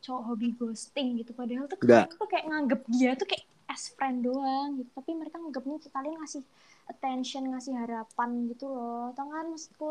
cowok 0.00 0.22
hobi 0.32 0.48
ghosting 0.56 1.20
gitu. 1.20 1.32
Padahal 1.36 1.68
tuh 1.68 1.78
kalian 1.80 2.08
tuh 2.10 2.28
kayak 2.28 2.46
nganggep 2.48 2.80
dia 2.90 3.10
tuh 3.14 3.26
kayak 3.28 3.44
as 3.70 3.92
friend 3.94 4.26
doang 4.26 4.80
gitu. 4.80 4.90
Tapi 4.96 5.10
mereka 5.14 5.36
nganggepnya 5.38 5.76
tuh 5.78 5.90
kalian 5.92 6.16
ngasih 6.20 6.42
attention 6.90 7.44
ngasih 7.54 7.72
harapan 7.78 8.50
gitu 8.50 8.66
loh. 8.66 9.14
Tau 9.14 9.28
kan 9.30 9.46
maksudku? 9.48 9.90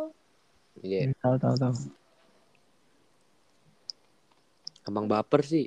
Iya, 0.84 1.14
tahu 1.24 1.36
tahu 1.40 1.56
tahu. 1.56 1.76
Abang 4.88 5.08
baper 5.08 5.42
sih. 5.46 5.66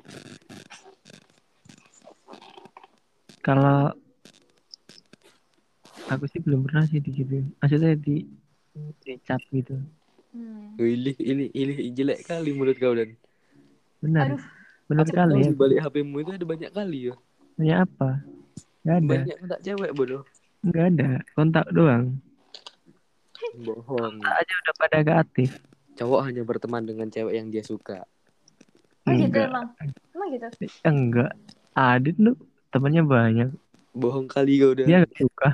kalau 3.43 3.91
aku 6.07 6.25
sih 6.31 6.39
belum 6.39 6.63
pernah 6.63 6.87
sih 6.87 7.03
digituin. 7.03 7.51
Maksudnya 7.59 7.99
di 7.99 8.23
dicap 9.03 9.43
gitu. 9.51 9.75
Hmm. 10.33 10.79
Ini, 10.79 11.11
ini, 11.19 11.45
ini 11.51 11.73
jelek 11.93 12.25
kali 12.25 12.55
mulut 12.55 12.79
kau 12.79 12.95
dan. 12.95 13.13
Benar 14.03 14.25
Aduh. 14.29 14.43
benar 14.85 15.07
kali 15.07 15.33
ya 15.39 15.47
di 15.47 15.55
balik 15.55 15.79
HPmu 15.81 16.17
itu 16.19 16.31
ada 16.33 16.45
banyak 16.45 16.71
kali 16.71 16.99
ya. 17.07 17.15
Punya 17.55 17.75
apa 17.81 18.09
nggak 18.83 18.95
ada 18.97 19.07
Banyak 19.07 19.37
kontak 19.39 19.59
cewek 19.61 19.91
bodoh. 19.93 20.21
nggak 20.61 20.85
ada 20.89 21.09
kontak 21.33 21.65
doang 21.69 22.05
Bohong. 23.55 24.19
kontak 24.19 24.33
aja 24.33 24.53
udah 24.57 24.73
pada 24.77 24.95
gak 25.01 25.19
aktif 25.21 25.49
Cowok 25.93 26.21
hanya 26.25 26.41
berteman 26.41 26.83
dengan 26.83 27.07
cewek 27.07 27.33
yang 27.33 27.47
dia 27.47 27.61
suka. 27.61 28.01
oh 29.03 29.11
gitu 29.11 29.29
Enggak. 29.29 29.45
emang 29.47 29.65
emang 30.11 30.27
gitu 30.31 30.47
enggak 30.83 31.31
Adit 31.71 32.15
lu 32.17 32.33
temannya 32.69 33.03
banyak 33.03 33.49
Bohong 33.93 34.25
kali 34.25 34.57
kau 34.57 34.73
udah. 34.73 34.83
dia 34.83 35.01
gak 35.01 35.15
suka 35.15 35.49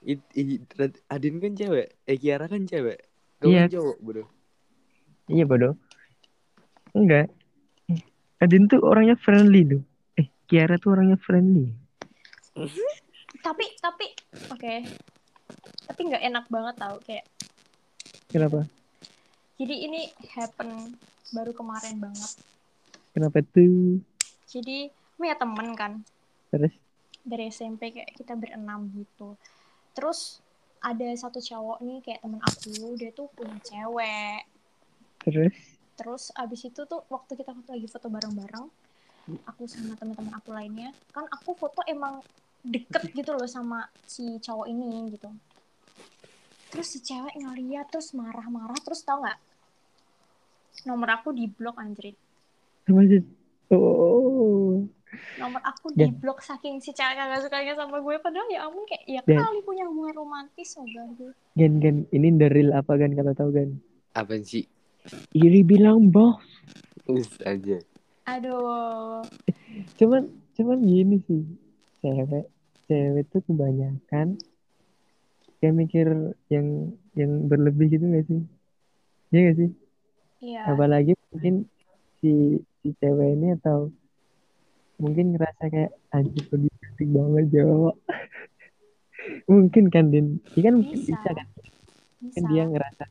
I- 0.00 0.24
i- 0.34 0.62
Adin 1.06 1.36
kan 1.36 1.52
cewek. 1.52 1.92
Eh 2.02 2.16
Kiara 2.16 2.44
kan 2.44 2.64
cewek. 2.64 2.96
Kau 3.36 3.48
Iya. 3.48 3.68
kan 3.68 3.76
cowok 3.76 3.96
bodoh. 4.00 4.28
iya 5.26 5.44
bodoh 5.44 5.74
enggak 6.90 7.28
Adin 8.38 8.70
tuh 8.70 8.78
orangnya 8.86 9.18
friendly 9.18 9.66
tuh 9.66 9.82
eh 10.14 10.30
Kiara 10.46 10.78
tuh 10.78 10.94
orangnya 10.94 11.18
friendly. 11.18 11.74
Tapi 13.42 13.64
tapi 13.82 14.06
oke. 14.50 14.74
Tapi 15.90 16.00
nggak 16.06 16.22
enak 16.22 16.44
banget 16.46 16.74
tau 16.78 16.96
kayak 17.02 17.26
kenapa? 18.30 18.66
Jadi 19.58 19.74
ini 19.90 20.06
happen 20.38 20.94
baru 21.34 21.50
kemarin 21.50 21.98
banget. 21.98 22.30
Kenapa 23.10 23.42
tuh? 23.42 23.98
Jadi 24.46 24.90
punya 25.18 25.34
temen 25.34 25.74
kan. 25.74 25.92
Terus? 26.54 26.74
Dari 27.26 27.50
SMP 27.50 27.90
kayak 27.90 28.14
kita 28.14 28.38
berenam 28.38 28.86
gitu. 28.94 29.34
Terus 29.98 30.38
ada 30.78 31.10
satu 31.18 31.42
cowok 31.42 31.82
nih 31.82 31.98
kayak 32.06 32.22
temen 32.22 32.38
aku 32.38 32.94
dia 32.94 33.10
tuh 33.10 33.26
punya 33.34 33.58
cewek. 33.66 34.46
Terus 35.26 35.77
terus 35.98 36.30
abis 36.38 36.70
itu 36.70 36.86
tuh 36.86 37.02
waktu 37.10 37.34
kita 37.34 37.50
lagi 37.66 37.90
foto 37.90 38.06
bareng-bareng 38.06 38.66
aku 39.44 39.66
sama 39.66 39.98
teman-teman 39.98 40.32
aku 40.38 40.54
lainnya 40.54 40.94
kan 41.10 41.26
aku 41.28 41.52
foto 41.52 41.82
emang 41.84 42.22
deket 42.62 43.10
gitu 43.12 43.34
loh 43.34 43.46
sama 43.50 43.86
si 44.06 44.38
cowok 44.38 44.66
ini 44.66 45.10
gitu. 45.12 45.28
Terus 46.68 46.88
si 46.88 46.98
cewek 47.00 47.34
ngeliat 47.36 47.88
terus 47.88 48.12
marah-marah 48.12 48.76
terus 48.80 49.00
tau 49.02 49.20
nggak? 49.20 49.38
Nomor 50.86 51.08
aku 51.20 51.34
di 51.34 51.48
blok 51.48 51.76
anjrit 51.80 52.16
sih? 52.88 53.22
Oh. 53.68 54.80
Nomor 55.40 55.60
aku 55.64 55.92
di 55.92 56.08
Dan- 56.08 56.16
blok 56.20 56.40
saking 56.40 56.80
si 56.80 56.92
cewek 56.92 57.16
kagak 57.16 57.40
sukanya 57.44 57.72
sama 57.76 58.00
gue 58.00 58.16
padahal 58.20 58.48
ya 58.48 58.64
ampun 58.64 58.84
kayak 58.88 59.04
ya 59.08 59.20
Dan- 59.24 59.40
kali 59.40 59.60
punya 59.64 59.84
hubungan 59.88 60.14
romantis 60.16 60.76
oh 60.76 60.84
gue 60.88 61.32
Gan 61.56 61.80
Gan 61.80 61.96
ini 62.12 62.28
the 62.36 62.48
real 62.48 62.72
apa 62.72 62.96
Gan 62.96 63.12
kalau 63.12 63.32
tahu 63.36 63.50
Gan 63.52 63.70
Apa 64.16 64.40
sih? 64.40 64.64
Iri 65.32 65.60
bilang 65.64 66.08
boh 66.12 66.36
Us 67.08 67.40
aja. 67.44 67.80
aduh. 68.28 69.24
Cuman 69.96 70.28
cuman 70.52 70.78
gini 70.84 71.16
sih 71.24 71.42
cewek 72.04 72.46
cewek 72.84 73.24
tuh 73.32 73.40
kebanyakan 73.48 74.36
kayak 75.58 75.74
mikir 75.74 76.06
yang 76.52 76.92
yang 77.16 77.48
berlebih 77.48 77.88
gitu 77.90 78.04
gak 78.12 78.24
sih? 78.28 78.42
Iya 79.32 79.38
gak 79.48 79.56
sih? 79.56 79.70
Iya. 80.44 80.62
Apalagi 80.70 81.12
mungkin 81.32 81.66
si 82.20 82.60
si 82.84 82.88
cewek 83.00 83.40
ini 83.40 83.56
atau 83.56 83.88
mungkin 84.98 85.34
ngerasa 85.34 85.70
kayak 85.70 85.92
anjir 86.10 86.44
dia 86.50 86.74
cantik 86.82 87.08
banget 87.14 87.44
cowok 87.54 87.94
mungkin 89.50 89.84
kan 89.88 90.10
Din? 90.12 90.38
Dia 90.52 90.62
kan 90.68 90.74
mungkin 90.82 90.98
Bisa. 91.00 91.16
bisa 91.16 91.30
kan? 91.32 91.46
Bisa. 92.18 92.34
kan 92.34 92.42
dia 92.50 92.62
ngerasa 92.66 93.04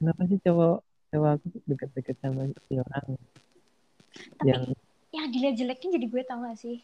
kenapa 0.00 0.22
sih 0.26 0.40
cowok 0.40 0.76
cowok 1.10 1.30
aku 1.36 1.46
deket-deket 1.68 2.16
sama 2.18 2.42
si 2.48 2.74
orang? 2.74 3.06
Tapi 4.10 4.48
yang 4.48 4.62
yang 5.10 5.26
dilihat-jelekin 5.28 5.90
jadi 5.94 6.06
gue 6.06 6.22
tau 6.24 6.40
gak 6.40 6.56
sih? 6.56 6.80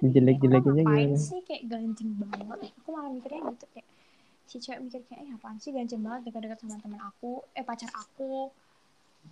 Orang 0.00 0.62
ngapain 0.64 0.76
gimana? 0.76 1.16
sih? 1.18 1.40
Kayak 1.42 1.62
gancing 1.68 2.10
banget. 2.16 2.70
Aku 2.80 2.88
malah 2.90 3.10
mikirnya 3.10 3.40
gitu 3.52 3.66
kayak 3.72 3.88
si 4.44 4.56
cewek 4.58 4.80
mikir 4.82 5.00
kayak 5.08 5.20
eh 5.24 5.30
apaan 5.32 5.56
sih? 5.58 5.72
Gancing 5.72 6.00
banget 6.00 6.28
dekat-dekat 6.28 6.58
sama 6.60 6.76
teman 6.78 7.00
aku 7.00 7.42
eh 7.52 7.64
pacar 7.64 7.90
aku. 7.92 8.52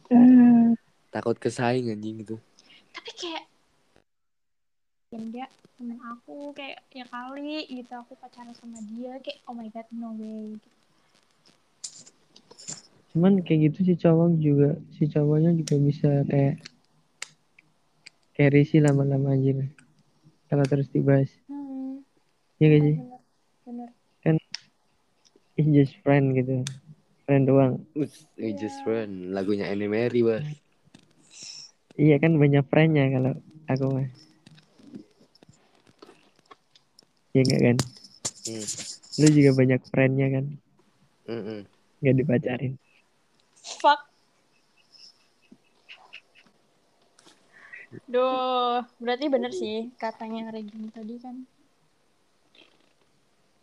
Ah, 0.08 0.72
Takut 1.08 1.36
kesaing 1.36 1.88
anjing 1.88 2.18
itu. 2.18 2.36
tapi 2.92 3.10
kayak 3.16 3.44
yang 5.12 5.28
dia 5.28 5.46
temen 5.76 6.00
aku 6.00 6.52
kayak 6.52 6.80
ya 6.88 7.04
kali 7.04 7.68
gitu 7.68 7.92
aku 7.92 8.16
pacaran 8.16 8.52
sama 8.56 8.80
dia 8.88 9.20
kayak 9.20 9.44
oh 9.44 9.52
my 9.52 9.68
god 9.68 9.84
no 9.92 10.12
way 10.16 10.56
cuman 13.12 13.44
kayak 13.44 13.72
gitu 13.72 13.92
si 13.92 13.94
cowok 14.00 14.40
juga 14.40 14.70
si 14.96 15.04
cowoknya 15.04 15.52
juga 15.52 15.74
bisa 15.76 16.10
kayak 16.24 16.64
kayak 18.32 18.50
risih 18.56 18.80
lama-lama 18.80 19.36
aja 19.36 19.68
kalau 20.48 20.64
terus 20.68 20.88
dibahas. 20.92 21.28
Hmm, 21.48 22.04
ya 22.60 22.66
gak 22.72 22.82
sih? 22.84 22.96
Bener 23.64 23.88
bener. 24.24 24.40
It's 25.56 25.68
just 25.68 25.94
friend 26.00 26.32
gitu. 26.36 26.64
Friend 27.24 27.44
doang. 27.44 27.84
We 28.36 28.56
just 28.56 28.80
friend. 28.84 29.32
Lagunya 29.36 29.68
Anne 29.68 29.88
Mary, 29.88 30.24
Bos. 30.24 30.44
iya 32.00 32.16
kan 32.16 32.40
banyak 32.40 32.64
friendnya 32.72 33.04
kalau 33.12 33.36
aku 33.68 33.84
mah 34.00 34.08
ya 37.36 37.40
enggak 37.44 37.60
kan? 37.60 37.76
Hmm. 38.48 38.66
lu 39.20 39.26
juga 39.28 39.50
banyak 39.52 39.80
friendnya 39.92 40.26
kan? 40.32 40.44
Mm-mm. 41.28 41.60
nggak 42.02 42.16
dipacarin 42.18 42.74
fuck 43.62 44.00
Duh, 48.08 48.80
berarti 48.96 49.26
bener 49.28 49.52
sih 49.52 49.92
katanya 49.96 50.48
Regina 50.48 50.88
tadi 50.90 51.16
kan. 51.20 51.36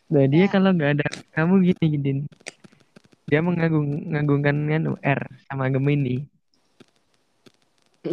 nah 0.09 0.25
dia 0.25 0.45
Ya. 0.45 0.49
kalau 0.49 0.73
nggak 0.73 0.91
ada 0.97 1.05
kamu 1.37 1.69
gini 1.69 1.85
gini 1.93 2.11
dia 3.29 3.45
mengagung 3.45 4.09
ngagungkan 4.09 4.57
kan 4.65 4.83
R 5.05 5.21
sama 5.45 5.69
Gemini 5.69 6.25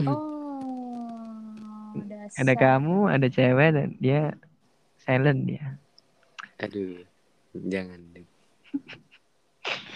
Oh, 0.05 1.97
dasar. 2.05 2.37
ada 2.37 2.53
kamu 2.53 3.09
ada 3.09 3.27
cewek 3.33 3.71
dan 3.73 3.89
dia 3.97 4.37
silent 5.01 5.49
dia 5.49 5.81
Aduh, 6.61 7.01
jangan 7.57 8.01
deh. 8.13 8.25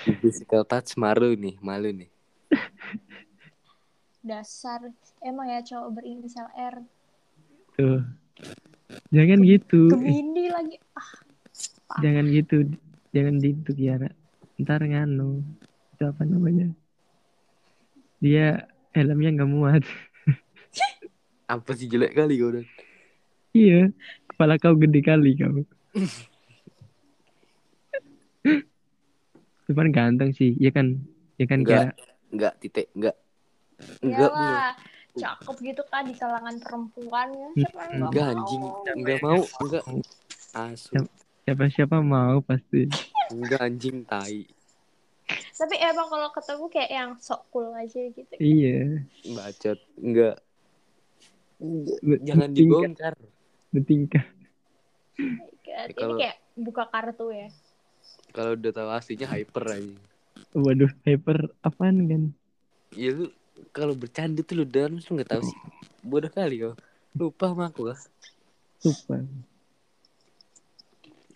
Physical 0.00 0.62
touch 0.64 0.96
malu 0.96 1.36
nih, 1.36 1.56
malu 1.60 1.92
nih. 1.92 2.10
Dasar. 4.20 4.80
Emang 5.20 5.48
ya 5.48 5.60
cowok 5.60 5.88
berinisial 5.96 6.48
R. 6.52 6.76
tuh 7.76 8.00
jangan 9.10 9.40
gitu 9.42 9.90
Eh, 10.04 10.20
lagi. 10.52 10.76
Ah, 11.90 12.00
jangan 12.04 12.24
gitu 12.28 12.56
jangan 13.10 13.34
gitu 13.42 13.70
Kiara 13.74 14.08
ntar 14.60 14.84
nganu 14.84 15.40
itu 15.96 16.02
apa 16.04 16.22
namanya 16.28 16.68
dia 18.20 18.68
helmnya 18.92 19.30
nggak 19.34 19.50
muat 19.50 19.82
Apa 21.50 21.74
sih 21.74 21.90
jelek 21.90 22.14
kali 22.14 22.38
kau 22.38 22.54
udah? 22.54 22.62
iya 23.50 23.90
kepala 24.30 24.54
kau 24.62 24.76
gede 24.78 25.00
kali 25.02 25.34
kau 25.34 25.64
cuman 29.70 29.88
ganteng 29.88 30.30
sih 30.32 30.50
ya 30.56 30.68
kan 30.68 30.98
ya 31.36 31.46
kan 31.46 31.62
Enggak. 31.62 31.94
Kiara 31.94 32.08
Enggak, 32.30 32.52
titik, 32.58 32.86
enggak. 32.92 33.16
Enggak, 34.02 34.28
Bu. 34.28 34.38
iyalah. 34.38 34.74
Cakep 35.12 35.56
gitu 35.64 35.82
kan 35.84 36.02
di 36.04 36.14
kalangan 36.14 36.56
perempuan 36.58 37.28
ya. 37.28 37.48
Siapa 37.56 37.80
yang 37.80 37.90
nggak 37.90 38.06
enggak 38.06 38.26
anjing. 38.28 38.62
Enggak 38.92 39.18
mau, 39.20 39.40
enggak. 39.58 39.82
Asu. 40.52 40.90
siapa 41.40 41.64
siapa 41.68 41.96
mau 41.98 42.38
pasti 42.40 42.86
Enggak 43.30 43.60
anjing 43.60 44.02
tai. 44.04 44.46
Tapi 45.52 45.74
emang 45.76 46.06
kalau 46.06 46.30
ketemu 46.30 46.64
kayak 46.68 46.90
yang 46.90 47.10
sok 47.16 47.42
cool 47.50 47.70
aja 47.72 48.00
gitu. 48.06 48.34
iya 48.38 49.02
Bacot. 49.28 49.78
Enggak. 49.96 50.36
Jangan 52.20 52.50
dibongkar. 52.50 53.14
bertingkah 53.70 54.26
Kayak- 55.60 55.86
Ini 55.88 55.94
kalau- 55.94 56.18
kayak 56.18 56.36
buka 56.56 56.84
kartu 56.86 57.26
ya. 57.30 57.48
Kalau 58.30 58.54
udah 58.54 58.70
tahu 58.70 58.88
aslinya 58.90 59.26
hyper 59.26 59.64
aja. 59.66 59.96
waduh 60.56 60.90
hyper 61.06 61.52
apaan 61.62 62.08
kan 62.10 62.22
Ya 62.96 63.14
lu 63.14 63.30
kalau 63.70 63.94
bercanda 63.94 64.42
tuh 64.42 64.62
lu 64.62 64.64
dalam 64.66 64.98
lu 64.98 65.10
nggak 65.14 65.30
tahu 65.30 65.42
sih. 65.46 65.58
Bodoh 66.02 66.30
kali 66.32 66.64
yo. 66.64 66.74
Lupa 67.14 67.50
sama 67.50 67.70
aku 67.70 67.90
ah. 67.94 68.00
Lupa. 68.82 69.22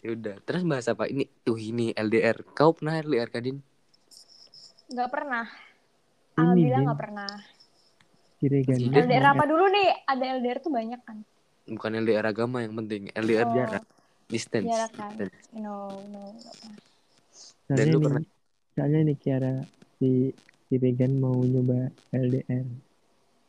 Ya 0.04 0.08
udah, 0.12 0.36
terus 0.44 0.62
bahas 0.68 0.84
apa? 0.90 1.08
Ini 1.08 1.24
tuh 1.46 1.56
ini 1.56 1.94
LDR. 1.96 2.44
Kau 2.52 2.76
pernah 2.76 3.00
LDR 3.00 3.30
Kadin? 3.32 3.56
Nggak 4.92 5.10
pernah. 5.10 5.46
Ini, 5.48 6.40
Alhamdulillah 6.42 6.80
nggak 6.84 7.00
pernah. 7.00 7.30
Siregan. 8.36 8.76
LDR 8.76 9.26
apa 9.32 9.44
dulu 9.48 9.64
nih? 9.72 9.88
Ada 10.04 10.24
LDR 10.36 10.58
tuh 10.60 10.72
banyak 10.74 11.00
kan. 11.06 11.18
Bukan 11.64 11.90
LDR 11.96 12.26
agama 12.28 12.60
yang 12.60 12.76
penting, 12.76 13.08
LDR 13.16 13.48
Oh, 13.48 13.54
jarak, 13.56 13.84
distance. 14.34 14.66
Jarak 14.66 14.90
kan. 14.92 15.14
Distance. 15.14 15.46
No, 15.54 15.74
no, 16.10 16.34
pernah. 16.34 16.74
Dan 17.64 17.76
Soalnya 17.76 17.88
lu 17.88 17.98
pernah- 18.02 18.28
soalnya 18.74 19.00
nih 19.04 19.16
Kiara 19.16 19.54
si 19.96 20.34
si 20.64 20.74
Regan 20.74 21.16
mau 21.16 21.38
nyoba 21.38 21.78
LDR. 22.10 22.66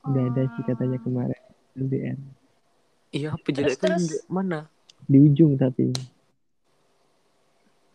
Udah 0.05 0.23
ada 0.23 0.41
sih 0.47 0.63
katanya 0.63 0.97
kemarin 1.01 1.41
LDR. 1.75 2.17
Iya, 3.09 3.31
kan 3.75 3.97
di 3.97 4.17
mana? 4.27 4.59
Di 5.03 5.17
ujung 5.19 5.55
tapi 5.55 5.89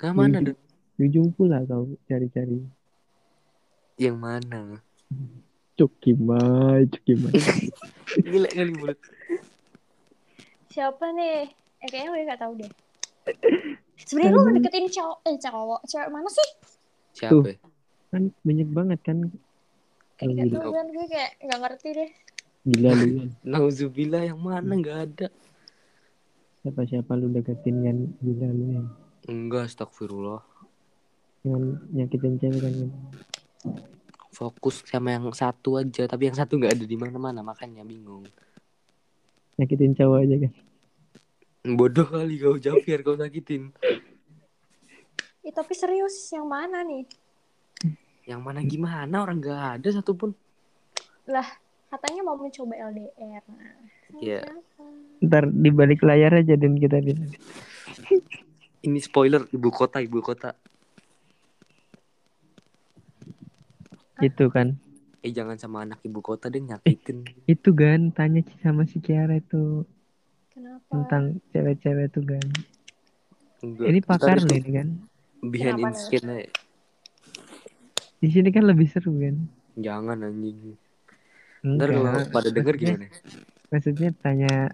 Nah, 0.00 0.16
mana 0.16 0.40
Di- 0.40 0.48
dong? 0.48 0.60
di 0.96 1.02
ujung 1.06 1.28
pula 1.30 1.60
kau 1.62 1.84
cari-cari. 2.04 2.56
Yang 3.94 4.16
mana? 4.16 4.60
Cukimai, 5.76 6.88
cukimai. 6.88 7.32
Gila 8.24 8.48
kali 8.48 8.72
mulut. 8.72 8.96
Siapa 10.68 11.04
nih? 11.12 11.52
Eh 11.80 11.88
kayaknya 11.88 12.08
gue 12.12 12.20
nggak 12.28 12.40
tahu 12.40 12.52
deh. 12.60 12.70
Sebenarnya 14.08 14.32
lu 14.32 14.52
deketin 14.56 14.88
cowok, 14.88 15.18
eh 15.28 15.36
cowok, 15.36 15.80
cewek 15.84 16.08
mana 16.08 16.28
sih? 16.32 16.48
Siapa? 17.16 17.32
Tuh. 17.32 17.44
ya? 17.48 17.56
kan 18.10 18.22
banyak 18.42 18.68
banget 18.74 19.00
kan. 19.06 19.18
Kayak 20.18 20.34
Yang 20.36 20.48
gitu 20.52 20.68
kan 20.74 20.86
gue 20.90 21.06
kayak 21.06 21.30
nggak 21.40 21.60
ngerti 21.62 21.88
deh. 21.94 22.10
Gila 22.60 22.90
lu. 22.92 23.06
Nauzubillah 23.46 24.22
yang 24.28 24.40
mana 24.40 24.72
nggak 24.76 24.98
ada. 25.08 25.28
Siapa-siapa 26.60 27.12
lu 27.16 27.32
deketin 27.32 27.76
kan 27.80 27.96
gila 28.20 28.48
lu 28.52 28.64
ya. 28.76 28.82
Enggak, 29.30 29.72
astagfirullah. 29.72 30.42
Jangan 31.40 31.62
nyakitin 31.94 32.36
cewek 32.36 32.60
kan. 32.60 32.74
Fokus 34.30 34.84
sama 34.84 35.16
yang 35.16 35.28
satu 35.32 35.80
aja, 35.80 36.04
tapi 36.04 36.28
yang 36.28 36.36
satu 36.36 36.56
nggak 36.60 36.76
ada 36.76 36.84
di 36.84 36.96
mana-mana, 36.96 37.40
makanya 37.40 37.84
bingung. 37.84 38.28
Nyakitin 39.56 39.96
cowok 39.96 40.18
aja 40.24 40.36
kan. 40.48 40.52
Bodoh 41.60 42.08
kali 42.08 42.40
kau 42.40 42.56
jawab 42.56 42.80
biar 42.82 43.04
kau 43.04 43.14
sakitin. 43.14 43.68
Ih, 45.40 45.52
tapi 45.52 45.76
serius 45.76 46.16
yang 46.32 46.48
mana 46.48 46.80
nih? 46.80 47.04
Yang 48.24 48.40
mana 48.40 48.60
gimana 48.64 49.14
orang 49.20 49.40
nggak 49.40 49.60
ada 49.76 49.88
satupun. 49.92 50.32
Lah, 51.28 51.44
katanya 51.88 52.24
mau 52.24 52.36
mencoba 52.36 52.72
LDR. 52.72 53.44
Nah, 53.44 53.76
Iya. 54.18 54.40
siapa? 54.48 54.84
Ntar 55.20 55.44
di 55.46 55.70
balik 55.70 56.00
layar 56.00 56.32
aja 56.34 56.56
dan 56.56 56.80
kita 56.80 56.96
di 56.98 57.12
Ini 58.80 58.96
spoiler 58.96 59.44
ibu 59.52 59.68
kota, 59.68 60.00
ibu 60.00 60.24
kota. 60.24 60.56
itu 64.20 64.52
kan. 64.52 64.76
Eh 65.20 65.32
jangan 65.32 65.56
sama 65.56 65.80
anak 65.80 66.00
ibu 66.04 66.20
kota 66.20 66.48
deh 66.48 66.60
nyakitin. 66.60 67.24
Itu 67.44 67.72
kan 67.72 68.12
tanya 68.12 68.44
sama 68.60 68.84
si 68.84 69.00
Kiara 69.00 69.36
itu 69.36 69.84
Kenapa? 70.60 70.92
tentang 70.92 71.24
cewek-cewek 71.56 72.06
itu 72.12 72.20
kan. 72.20 72.46
Enggak. 73.64 73.86
Ini 73.88 73.98
pakar 74.04 74.36
loh 74.44 74.52
ini 74.52 74.70
kan. 74.76 74.88
Behind 75.40 75.80
Kenapa 75.80 75.88
in 75.88 75.92
nih? 75.96 76.02
skin 76.04 76.24
aja. 76.28 76.48
Di 78.20 78.28
sini 78.28 78.48
kan 78.52 78.64
lebih 78.68 78.86
seru 78.92 79.16
kan. 79.16 79.36
Jangan 79.80 80.20
anjing. 80.20 80.76
Ntar 81.64 81.88
kalau 81.96 82.12
pada 82.28 82.48
denger 82.52 82.74
gimana? 82.76 83.08
Maksudnya 83.72 84.12
tanya 84.20 84.68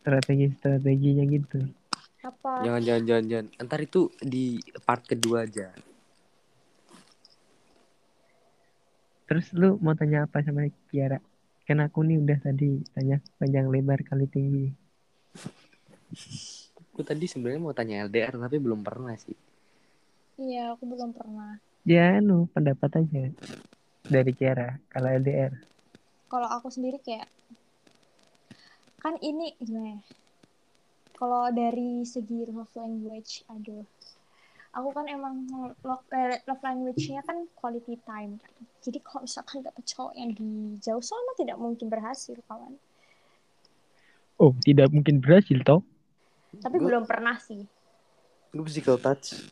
strategi-strateginya 0.00 1.24
gitu. 1.28 1.68
Apa? 2.24 2.64
Jangan, 2.64 2.80
jangan, 2.80 3.04
jangan, 3.04 3.24
jangan. 3.28 3.46
Ntar 3.60 3.80
itu 3.84 4.00
di 4.24 4.56
part 4.88 5.04
kedua 5.04 5.44
aja. 5.44 5.68
Terus 9.28 9.52
lu 9.52 9.76
mau 9.84 9.92
tanya 9.92 10.24
apa 10.24 10.40
sama 10.40 10.64
Kiara? 10.88 11.20
Kan 11.68 11.84
aku 11.84 12.08
nih 12.08 12.24
udah 12.24 12.40
tadi 12.40 12.80
tanya 12.96 13.20
panjang 13.36 13.68
lebar 13.68 14.00
kali 14.00 14.24
tinggi. 14.32 14.85
Aku 16.96 17.04
tadi 17.04 17.28
sebenarnya 17.28 17.60
mau 17.60 17.76
tanya 17.76 18.08
LDR 18.08 18.40
tapi 18.40 18.56
belum 18.56 18.80
pernah 18.80 19.12
sih. 19.20 19.36
Iya, 20.40 20.76
aku 20.76 20.84
belum 20.88 21.12
pernah. 21.12 21.60
Ya 21.86 22.18
anu 22.18 22.48
pendapat 22.50 23.04
aja 23.04 23.30
dari 24.08 24.32
Kiara 24.32 24.80
kalau 24.88 25.12
LDR. 25.12 25.52
Kalau 26.26 26.48
aku 26.50 26.72
sendiri 26.72 26.98
kayak 27.04 27.28
kan 29.00 29.14
ini 29.22 29.54
gimana 29.60 29.96
ya? 29.96 30.00
Kalau 31.16 31.48
dari 31.48 32.04
segi 32.04 32.44
love 32.48 32.72
language, 32.76 33.44
aduh. 33.48 33.84
Aku 34.76 34.92
kan 34.92 35.08
emang 35.08 35.48
love, 35.80 36.04
eh, 36.12 36.44
love 36.44 36.60
language-nya 36.60 37.24
kan 37.24 37.48
quality 37.56 37.96
time 38.04 38.36
kan. 38.36 38.52
Jadi 38.84 39.00
kalau 39.00 39.24
misalkan 39.24 39.64
dapet 39.64 39.84
cowok 39.88 40.12
yang 40.12 40.36
di 40.36 40.76
jauh 40.84 41.00
sana 41.00 41.32
tidak 41.40 41.56
mungkin 41.56 41.88
berhasil 41.88 42.36
kawan. 42.44 42.76
Oh, 44.36 44.52
tidak 44.60 44.92
mungkin 44.92 45.20
berhasil 45.20 45.56
toh? 45.64 45.80
Tapi 46.60 46.76
Gua- 46.76 46.88
belum 46.92 47.04
pernah 47.08 47.36
sih. 47.40 47.64
Gue 48.52 48.64
physical 48.68 49.00
touch. 49.00 49.48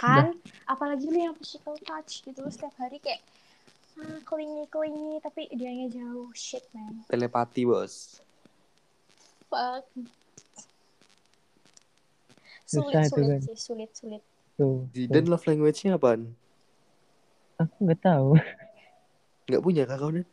Kan 0.00 0.32
apalagi 0.64 1.06
lu 1.10 1.18
yang 1.18 1.36
physical 1.36 1.76
touch 1.82 2.24
gitu 2.24 2.40
lu 2.40 2.48
setiap 2.48 2.72
hari 2.80 2.96
kayak 3.02 3.20
ah, 4.00 4.16
kelingi 4.24 4.64
kelingi 4.72 5.20
tapi 5.20 5.44
dianya 5.52 5.92
jauh 5.92 6.32
shit 6.32 6.64
man 6.72 7.04
Telepati 7.04 7.68
bos. 7.68 8.20
fuck 9.50 9.84
sulit 12.70 13.02
itu 13.02 13.10
sulit 13.10 13.28
kan. 13.28 13.40
sih 13.42 13.56
sulit 13.58 13.90
sulit 13.92 14.22
Tuh. 14.54 14.86
Zidan 14.94 15.26
love 15.26 15.42
language-nya 15.42 15.96
apaan? 15.98 16.32
Aku 17.58 17.76
nggak 17.82 18.00
tahu. 18.00 18.36
Nggak 19.48 19.62
punya 19.64 19.82
kak 19.88 19.98
kau 19.98 20.12
Dan? 20.12 20.28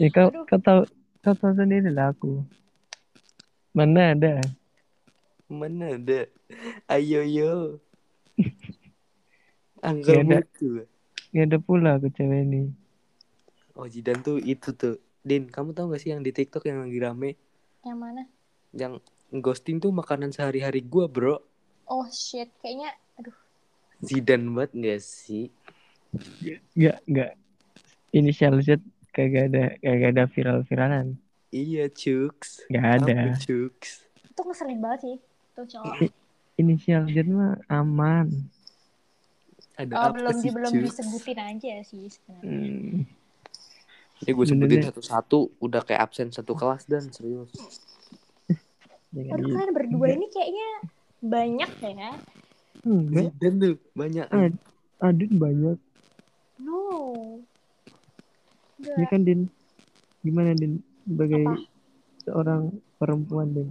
Ya 0.00 0.08
kau 0.14 0.28
Aduh. 0.28 0.46
kau 0.48 0.60
tahu 0.66 0.80
kau 1.22 1.34
tahu 1.40 1.52
sendiri 1.58 1.90
lah 1.96 2.06
aku. 2.12 2.30
Mana 3.76 4.16
ada? 4.16 4.32
Mana 5.50 5.84
ada? 5.98 6.20
Ayo 6.94 7.20
yo. 7.36 7.52
Nggak 10.00 10.16
Angga 10.16 10.16
ada. 10.24 10.38
mutu. 10.44 10.68
Ada 11.30 11.56
pula 11.66 11.90
aku 11.96 12.08
cewek 12.16 12.40
ini. 12.44 12.62
Oh 13.78 13.86
Zidan 13.88 14.18
tuh 14.26 14.36
itu 14.42 14.70
tuh. 14.74 14.94
Din, 15.20 15.52
kamu 15.52 15.76
tahu 15.76 15.92
gak 15.92 16.00
sih 16.00 16.10
yang 16.16 16.24
di 16.24 16.32
TikTok 16.32 16.64
yang 16.64 16.80
lagi 16.80 16.96
rame? 16.96 17.30
yang 17.84 17.96
mana 18.00 18.24
Yang 18.72 19.04
ghosting 19.44 19.76
tuh 19.80 19.92
makanan 19.92 20.32
sehari-hari 20.32 20.80
gua 20.84 21.08
bro. 21.08 21.36
oh 21.86 22.06
shit 22.08 22.48
kayaknya 22.60 22.90
aduh 23.20 23.36
Zidan 24.00 24.48
banget 24.56 24.70
gak 24.80 25.00
sih? 25.04 25.52
Nggak 26.74 26.98
nggak. 27.04 27.32
Inisial 28.16 28.56
Z 28.64 28.80
kagak 29.20 29.44
ada 29.52 29.64
kagak 29.84 30.10
ada 30.16 30.24
viral-viralan. 30.32 31.06
Iya 31.52 31.92
cuks. 31.92 32.64
Nggak 32.72 32.86
ada. 33.02 33.18
Apa, 33.34 33.42
cuks? 33.44 33.90
itu 34.30 34.40
ngeselin 34.48 34.80
banget 34.80 35.00
sih 35.04 35.16
tuh 35.52 35.66
cowok 35.68 36.08
Inisial 36.56 37.04
Z 37.08 37.16
mah 37.28 37.60
aman. 37.68 38.28
Ada 39.76 39.92
oh, 39.96 40.02
apa 40.12 40.16
belum 40.16 40.36
sih 40.36 40.48
di, 40.48 40.56
belum 40.56 40.72
cuks? 40.72 40.84
disebutin 40.92 41.38
aja 41.40 41.72
sih 41.84 42.04
sebenarnya 42.08 42.48
Hmm. 42.48 43.08
Ini 44.20 44.36
gue 44.36 44.46
sebutin 44.52 44.84
satu-satu 44.84 45.64
udah 45.64 45.80
kayak 45.80 46.04
absen 46.04 46.28
satu 46.28 46.52
kelas 46.52 46.84
dan 46.84 47.08
serius. 47.08 47.48
Gitu. 49.10 49.26
kalian 49.26 49.72
berdua 49.74 50.12
ini 50.12 50.28
kayaknya 50.30 50.68
banyak 51.18 51.70
ya 51.82 52.12
Enggak. 52.84 53.32
Zidan 53.36 53.52
tuh 53.58 53.74
banyak. 53.96 54.26
Ad, 54.28 54.54
Adin 55.00 55.32
banyak. 55.40 55.78
no 56.60 56.80
Ini 58.80 58.88
Enggak. 58.96 59.10
kan 59.12 59.20
Din. 59.22 59.40
Gimana 60.24 60.50
Din? 60.56 60.80
Sebagai 61.04 61.44
Apa? 61.44 61.60
seorang 62.24 62.62
perempuan 62.96 63.48
Din. 63.52 63.68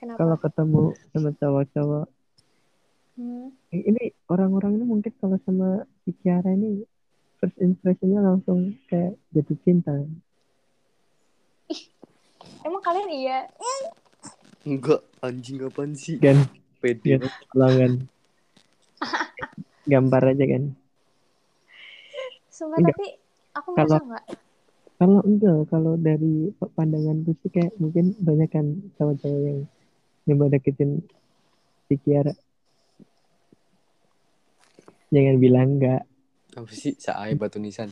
kenapa 0.00 0.18
Kalau 0.20 0.36
ketemu 0.40 0.82
sama 1.12 1.30
cowok-cowok. 1.36 2.06
Hmm. 3.14 3.48
Ini 3.70 4.10
orang-orang 4.26 4.80
ini 4.80 4.84
mungkin 4.84 5.12
kalau 5.20 5.38
sama 5.46 5.86
si 6.02 6.10
Kiara 6.18 6.50
ini 6.50 6.82
first 7.38 7.54
impressionnya 7.60 8.18
langsung 8.18 8.74
kayak 8.88 9.14
jatuh 9.30 9.58
cinta. 9.62 9.94
emang 12.64 12.80
kalian 12.80 13.08
iya 13.12 13.38
Enggak, 14.64 15.04
anjing 15.20 15.60
apaan 15.60 15.92
sih? 15.92 16.16
Kan? 16.16 16.48
Pede. 16.80 17.20
Lihat 17.20 17.32
pelanggan. 17.52 18.08
Gambar 19.92 20.32
aja 20.32 20.44
kan. 20.48 20.64
sumpah 22.48 22.80
Enggak. 22.80 22.96
tapi 22.96 23.06
aku 23.54 23.68
Kalau- 23.72 23.86
merasa 23.88 24.02
enggak 24.02 24.24
Kalau 24.94 25.20
enggak, 25.22 25.58
kalau 25.68 25.94
dari 25.96 26.34
pandangan 26.54 27.26
sih 27.26 27.50
kayak 27.50 27.74
mungkin 27.76 28.14
banyak 28.16 28.46
kan 28.46 28.66
cowok-cowok 28.94 29.40
yang 29.42 29.60
nyoba 30.24 30.54
deketin 30.54 31.02
si 31.84 31.98
Kiara. 31.98 32.30
Jangan 35.10 35.36
bilang 35.36 35.78
enggak. 35.78 36.02
Apa 36.54 36.70
sih? 36.70 36.94
Saai 36.96 37.34
batu 37.34 37.58
nisan. 37.58 37.90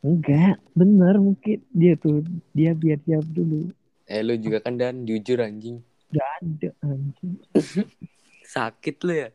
Enggak, 0.00 0.60
bener 0.72 1.16
mungkin 1.16 1.64
dia 1.70 1.96
tuh 1.96 2.20
dia 2.52 2.72
biar 2.72 3.00
siap 3.00 3.24
dulu. 3.26 3.72
Eh 4.04 4.20
lu 4.20 4.36
juga 4.36 4.60
kan 4.60 4.76
dan 4.76 5.02
jujur 5.02 5.40
anjing. 5.40 5.80
Gak 6.12 6.28
ada 6.38 6.68
anjing. 6.84 7.40
Sakit 8.54 8.96
lu 9.00 9.12
ya. 9.16 9.28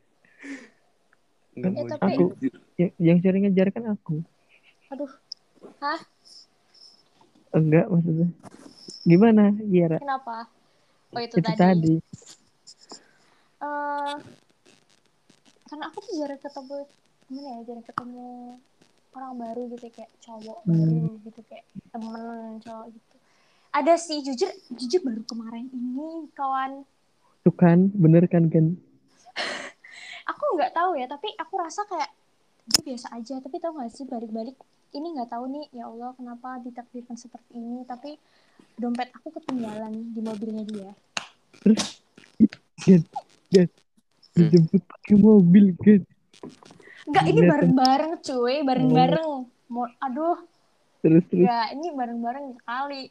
Nggak 1.51 1.71
Ya, 1.71 1.75
mau 1.75 1.85
tapi- 1.89 2.13
jujur. 2.15 2.53
Yang, 2.77 2.91
yang 3.01 3.17
sering 3.19 3.43
ngejar 3.43 3.67
kan 3.69 3.89
aku. 3.89 4.21
Aduh. 4.89 5.11
Hah? 5.79 5.99
Enggak 7.53 7.85
maksudnya. 7.89 8.27
Gimana, 9.05 9.53
Giara? 9.65 9.97
Kenapa? 9.97 10.49
Oh 11.13 11.21
itu, 11.21 11.37
Itu 11.37 11.45
tadi. 11.45 11.57
tadi. 11.57 11.95
Eh, 13.59 14.15
karena 15.67 15.83
aku 15.85 15.97
tuh 15.99 16.13
jarang 16.17 16.39
ketemu 16.39 16.77
gimana 17.29 17.49
ya 17.53 17.61
jarang 17.61 17.85
ketemu 17.85 18.25
orang 19.13 19.33
baru 19.37 19.61
gitu 19.69 19.85
kayak 19.91 20.11
cowok 20.17 20.59
Hmm. 20.65 20.73
baru 20.73 21.01
gitu 21.21 21.39
kayak 21.45 21.65
temen 21.91 22.57
cowok 22.57 22.85
gitu 22.89 23.15
ada 23.69 23.93
sih 23.93 24.17
jujur 24.25 24.49
jujur 24.73 25.01
baru 25.05 25.21
kemarin 25.27 25.69
ini 25.69 26.25
kawan 26.33 26.81
Tuh 27.45 27.53
kan, 27.53 27.93
bener 27.93 28.25
kan 28.25 28.49
kan? 28.49 28.81
aku 30.31 30.43
nggak 30.57 30.73
tahu 30.73 30.97
ya 30.97 31.05
tapi 31.05 31.29
aku 31.37 31.53
rasa 31.61 31.85
kayak 31.85 32.09
dia 32.65 32.81
biasa 32.89 33.13
aja 33.13 33.37
tapi 33.37 33.61
tahu 33.61 33.77
nggak 33.77 33.93
sih 33.93 34.09
balik-balik 34.09 34.57
ini 34.93 35.07
nggak 35.13 35.29
tahu 35.29 35.45
nih 35.49 35.65
ya 35.73 35.85
Allah 35.85 36.13
kenapa 36.17 36.57
ditakdirkan 36.61 37.15
seperti 37.15 37.57
ini? 37.57 37.85
Tapi 37.85 38.17
dompet 38.79 39.13
aku 39.13 39.29
ketinggalan 39.37 39.93
di 40.13 40.21
mobilnya 40.23 40.63
dia. 40.65 40.91
Gan, 42.85 43.01
gan. 43.53 43.69
Dijemput 44.33 44.81
pakai 44.85 45.15
mobil, 45.19 45.75
kan? 45.81 46.01
nggak 47.09 47.25
ini 47.25 47.39
bareng-bareng 47.41 48.13
cuy 48.21 48.55
bareng-bareng. 48.61 49.29
Mau- 49.73 49.95
aduh. 49.99 50.37
Terus 51.01 51.23
terus. 51.27 51.45
Ya 51.45 51.73
ini 51.73 51.91
bareng-bareng 51.91 52.55
sekali. 52.59 53.09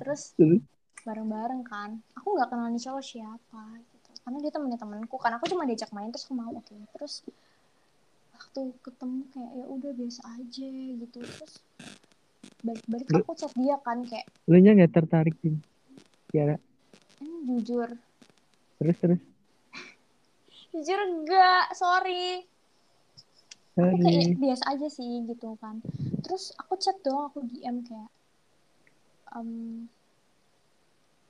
Terus 0.00 0.22
terus. 0.38 0.60
bareng-bareng 1.04 1.62
kan. 1.66 2.00
Aku 2.16 2.38
nggak 2.38 2.48
kenal 2.48 2.70
nih 2.70 2.80
cowok 2.80 3.04
siapa 3.04 3.62
gitu. 3.92 4.10
Karena 4.24 4.38
dia 4.40 4.52
temennya 4.54 4.78
temanku 4.80 5.16
kan 5.20 5.36
aku 5.36 5.50
cuma 5.50 5.68
diajak 5.68 5.90
main 5.92 6.08
terus 6.08 6.24
aku 6.24 6.34
mau 6.38 6.50
oke. 6.54 6.74
Terus 6.96 7.26
waktu 8.34 8.60
ketemu 8.82 9.20
kayak 9.30 9.52
ya 9.54 9.66
udah 9.70 9.92
biasa 9.94 10.20
aja 10.34 10.68
gitu 10.98 11.18
terus 11.22 11.54
balik-balik 12.60 13.08
aku 13.14 13.32
chat 13.34 13.52
dia 13.54 13.76
kan 13.80 14.02
kayak 14.02 14.26
Lu 14.44 14.58
nya 14.58 14.74
nggak 14.74 14.92
tertarik 14.92 15.36
sih? 15.40 15.54
Giara. 16.28 16.58
"Hmm, 17.16 17.38
jujur 17.46 17.88
Terus 18.76 18.96
terus. 18.98 19.20
jujur 20.74 20.98
enggak 20.98 21.70
sorry 21.72 22.42
aku 23.74 23.94
kayak 23.96 24.34
biasa 24.34 24.64
aja 24.70 24.86
sih 24.88 25.22
gitu 25.22 25.54
kan 25.58 25.78
terus 26.20 26.50
aku 26.58 26.74
chat 26.74 26.98
dong 27.00 27.30
aku 27.30 27.46
DM 27.46 27.86
kayak 27.86 28.10
em, 29.32 29.86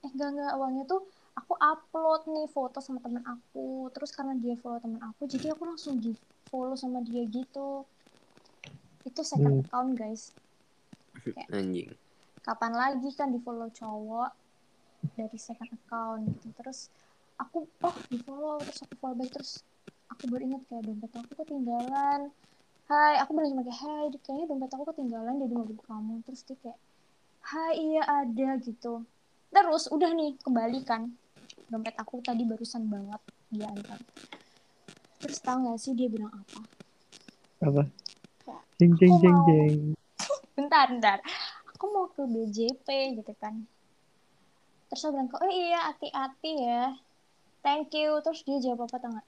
eh 0.01 0.09
enggak 0.09 0.29
enggak 0.33 0.51
awalnya 0.53 0.83
tuh 0.85 1.05
aku 1.35 1.53
upload 1.57 2.25
nih 2.27 2.49
foto 2.49 2.81
sama 2.81 3.05
temen 3.05 3.21
aku 3.21 3.93
terus 3.93 4.17
karena 4.17 4.33
dia 4.37 4.57
follow 4.57 4.81
temen 4.81 5.01
aku 5.01 5.29
jadi 5.29 5.53
aku 5.53 5.69
langsung 5.69 6.01
di 6.01 6.17
follow 6.55 6.79
sama 6.79 7.03
dia 7.03 7.27
gitu. 7.27 7.83
Itu 9.03 9.27
second 9.27 9.59
Hmm. 9.59 9.63
account 9.67 9.91
guys. 9.99 10.31
Anjing. 11.51 11.91
kapan 12.45 12.77
lagi 12.77 13.09
kan 13.17 13.33
di 13.33 13.41
follow 13.41 13.73
cowok 13.73 14.31
dari 15.17 15.35
second 15.35 15.75
account 15.75 16.29
gitu. 16.29 16.53
Terus 16.55 16.93
aku 17.35 17.67
oh 17.83 17.97
di 18.07 18.21
follow 18.23 18.61
terus 18.63 18.85
aku 18.85 18.95
follow 19.01 19.17
back 19.17 19.31
terus 19.33 19.53
aku 20.07 20.29
baru 20.29 20.53
ingat 20.53 20.63
kayak 20.69 20.83
dompet 20.87 21.11
aku 21.11 21.33
ketinggalan. 21.43 22.21
Hai 22.85 23.17
aku 23.19 23.33
bilang 23.33 23.51
cuma 23.57 23.65
kayak 23.65 23.81
hai 23.81 24.05
kayaknya 24.21 24.45
dompet 24.47 24.71
aku 24.71 24.85
ketinggalan 24.93 25.35
di 25.41 25.47
mobil 25.51 25.79
kamu. 25.83 26.21
Terus 26.29 26.41
dia 26.45 26.57
kayak 26.61 26.79
hai 27.49 27.73
iya 27.81 28.03
ada 28.05 28.49
gitu. 28.61 29.03
Terus 29.49 29.89
udah 29.89 30.11
nih 30.13 30.37
kembali 30.45 30.81
kan. 30.85 31.17
Dompet 31.73 31.97
aku 31.97 32.21
tadi 32.21 32.45
barusan 32.45 32.93
banget 32.93 33.21
dia 33.49 33.73
antar 33.73 33.99
terus 35.25 35.41
tau 35.41 35.57
gak 35.59 35.79
sih 35.79 35.93
dia 35.93 36.07
bilang 36.07 36.29
apa 36.31 36.61
Apa? 37.63 37.83
Jeng 38.77 38.93
jeng 38.95 39.09
Aku 39.11 39.23
jeng 39.23 39.33
mau- 39.35 39.47
jeng. 39.47 39.79
bentar 40.57 40.87
bentar 40.87 41.19
aku 41.67 41.85
mau 41.89 42.07
ke 42.09 42.23
BJP 42.23 42.87
gitu 43.17 43.33
kan 43.35 43.65
terus 44.87 45.01
aku 45.03 45.17
bilang 45.17 45.29
oh 45.33 45.49
iya 45.49 45.91
hati-hati 45.91 46.53
ya 46.61 46.93
thank 47.61 47.89
you 47.91 48.21
terus 48.21 48.43
dia 48.43 48.61
jawab 48.63 48.85
apa 48.85 48.97
tau 48.99 49.11
gak 49.11 49.27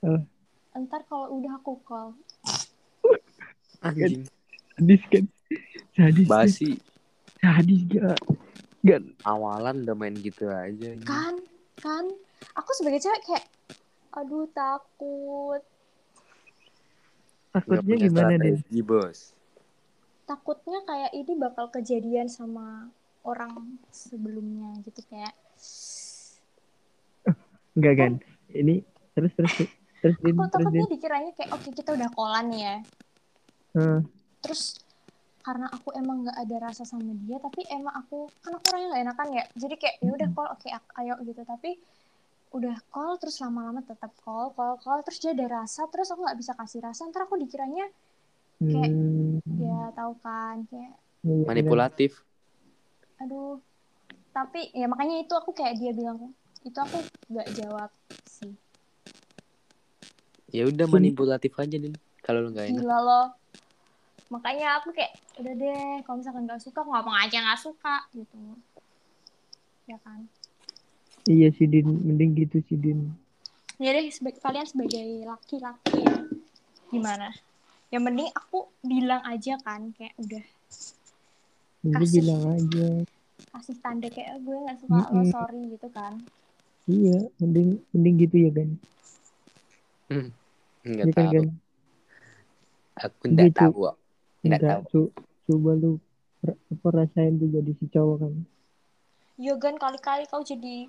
Apa? 0.00 0.18
ntar 0.80 1.02
kalau 1.04 1.36
udah 1.36 1.52
aku 1.54 1.76
call 1.82 2.16
Anjing. 3.80 4.28
Sadis 4.74 5.02
kan? 5.08 5.24
Sadis. 5.92 6.26
Basi. 6.26 6.70
Sadis 7.38 7.80
gak? 7.86 8.20
Gak. 8.82 9.00
Awalan 9.24 9.82
udah 9.82 9.94
main 9.94 10.12
gitu 10.14 10.44
aja. 10.46 10.92
kan 11.00 11.40
kan 11.76 12.04
aku 12.54 12.70
sebagai 12.74 12.96
cewek 12.98 13.20
kayak 13.22 13.44
aduh 14.10 14.46
takut 14.50 15.62
Takutnya 17.50 17.98
gimana 17.98 18.38
deh? 18.38 18.62
bos. 18.86 19.34
takutnya 20.22 20.86
kayak 20.86 21.10
ini 21.10 21.34
bakal 21.34 21.66
kejadian 21.66 22.30
sama 22.30 22.86
orang 23.26 23.74
sebelumnya 23.90 24.78
gitu 24.86 25.02
kayak 25.10 25.34
Enggak 27.74 27.94
kan? 27.98 28.12
Ini 28.50 28.82
terus 29.14 29.34
terus 29.34 29.52
terus 30.00 30.16
aku 30.16 30.26
terus 30.26 30.48
takutnya 30.54 30.86
dikiranya 30.90 31.30
kayak 31.34 31.50
oke 31.54 31.68
kita 31.74 31.90
udah 31.92 32.08
kolan 32.14 32.48
ya 32.54 32.74
Heeh. 33.74 34.00
terus 34.40 34.80
karena 35.40 35.66
aku 35.68 35.92
emang 35.92 36.24
nggak 36.24 36.38
ada 36.38 36.56
rasa 36.70 36.84
sama 36.84 37.12
dia 37.26 37.36
tapi 37.36 37.64
emang 37.68 37.92
aku 37.96 38.30
kan 38.40 38.56
aku 38.56 38.64
orangnya 38.72 38.88
nggak 38.94 39.04
enakan 39.08 39.28
ya 39.34 39.44
jadi 39.58 39.74
kayak 39.76 39.96
ya 40.00 40.10
udah 40.14 40.28
call 40.32 40.48
oke 40.52 40.68
ak- 40.68 40.94
ayo 41.00 41.14
gitu 41.26 41.42
tapi 41.44 41.76
udah 42.50 42.76
call 42.88 43.14
terus 43.16 43.38
lama-lama 43.38 43.78
tetap 43.80 44.10
call 44.18 44.50
call 44.50 44.74
call 44.76 45.00
terus 45.00 45.18
dia 45.18 45.30
ada 45.30 45.46
rasa 45.56 45.86
terus 45.86 46.08
aku 46.08 46.20
nggak 46.20 46.34
bisa 46.36 46.52
kasih 46.52 46.80
rasa 46.80 47.06
ntar 47.06 47.24
aku 47.24 47.36
dikiranya 47.36 47.86
kayak- 48.58 48.90
Hmm. 48.90 49.38
ya 49.56 49.92
tahu 49.92 50.12
kan 50.18 50.66
kayak 50.66 50.94
Iya. 51.20 51.44
Manipulatif. 51.44 52.12
aduh 53.16 53.60
tapi 54.30 54.72
ya 54.72 54.86
makanya 54.86 55.20
itu 55.20 55.30
aku 55.30 55.50
kayak 55.50 55.76
dia 55.76 55.92
bilang 55.92 56.32
itu 56.60 56.74
aku 56.74 56.98
nggak 57.28 57.48
jawab 57.54 57.90
sih 58.24 58.52
Ya 60.50 60.66
udah 60.66 60.82
manipulatif 60.84 61.54
aja 61.54 61.78
din. 61.78 61.94
Kalau 62.20 62.42
lu 62.42 62.50
nggak 62.50 62.66
enak. 62.68 62.80
gila 62.80 62.98
loh 63.00 63.26
makanya 64.28 64.78
aku 64.78 64.90
kayak 64.90 65.10
udah 65.36 65.52
deh 65.52 65.82
kalau 66.02 66.18
misalkan 66.18 66.42
nggak 66.44 66.58
suka 66.58 66.78
aku 66.78 66.88
ngomong 66.88 67.16
aja 67.16 67.38
nggak 67.40 67.60
suka 67.60 67.94
gitu 68.12 68.34
ya 69.84 69.98
kan 70.00 70.26
Iya 71.24 71.52
sih 71.52 71.66
Din, 71.66 71.84
mending 72.00 72.32
gitu 72.34 72.64
sih 72.64 72.76
Din. 72.76 73.12
ya 73.76 73.90
deh 73.90 74.08
seba- 74.08 74.36
kalian 74.36 74.66
sebagai 74.66 75.24
laki-laki 75.24 75.98
ya, 75.98 76.16
gimana 76.86 77.32
yang 77.88 78.04
penting 78.04 78.28
aku 78.30 78.68
bilang 78.82 79.24
aja 79.24 79.56
kan 79.58 79.88
kayak 79.90 80.12
udah 80.16 80.44
Lu 81.82 81.96
Kasih. 81.96 82.12
bilang 82.14 82.42
aja. 82.50 82.88
kasih 83.50 83.76
tanda 83.80 84.06
kayak 84.06 84.30
"Eh, 84.30 84.38
gue 84.38 84.52
nggak 84.54 84.78
suka 84.78 85.00
lo 85.08 85.16
Mm-mm. 85.16 85.26
sorry 85.26 85.60
gitu 85.70 85.88
kan 85.90 86.12
Iya, 86.86 87.18
mending 87.36 87.68
mending 87.90 88.14
gitu 88.18 88.36
ya 88.38 88.50
kan. 88.50 88.68
Enggak 90.82 91.06
Iya 91.06 91.12
kan 91.12 91.24
tahu. 91.24 91.32
kan. 91.32 91.46
Aku 93.00 93.22
enggak 93.24 93.46
Gitu. 93.46 93.56
tahu. 93.56 93.72
Tahu. 94.50 94.84
co- 94.86 95.12
coba 95.46 95.70
lu 95.74 95.92
apa 96.42 96.88
rasain 96.90 97.36
tuh 97.36 97.48
jadi 97.48 97.72
si 97.74 97.86
cowok 97.86 98.16
kan. 98.18 98.34
ya 99.36 99.54
kan 99.56 99.74
kali-kali 99.74 100.24
kau 100.26 100.42
jadi 100.42 100.88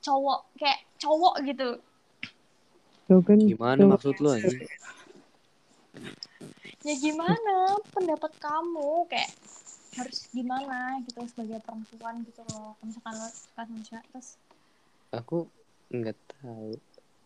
cowok 0.00 0.40
kayak 0.56 0.78
cowok 0.98 1.34
gitu 1.44 1.68
kan 3.08 3.38
Gimana 3.40 3.80
cowok- 3.80 3.92
maksud 3.96 4.16
lu 4.20 4.28
anjing? 4.30 4.60
ya 6.86 6.94
gimana 6.94 7.54
pendapat 7.90 8.32
kamu 8.38 9.04
kayak 9.10 9.30
harus 9.98 10.30
gimana 10.30 11.02
gitu 11.02 11.26
sebagai 11.26 11.58
perempuan 11.64 12.22
gitu 12.22 12.40
loh 12.46 12.78
kalau 12.78 12.86
misalkan 12.86 13.14
lo 13.18 13.28
suka 13.28 13.62
sama 13.66 13.80
cewek 13.82 14.04
terus 14.12 14.28
Aku 15.08 15.48
enggak 15.88 16.20
tahu. 16.28 16.76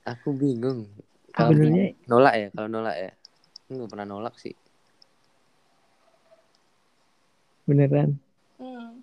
Aku 0.07 0.29
bingung. 0.33 0.87
Kalau 1.35 1.51
Sebenarnya 1.51 1.99
nolak 2.07 2.35
ya, 2.39 2.49
kalau 2.55 2.69
nolak 2.71 2.97
ya. 2.97 3.11
Enggak 3.67 3.89
pernah 3.91 4.07
nolak 4.07 4.35
sih. 4.39 4.55
beneran. 7.63 8.19
hmm, 8.59 9.03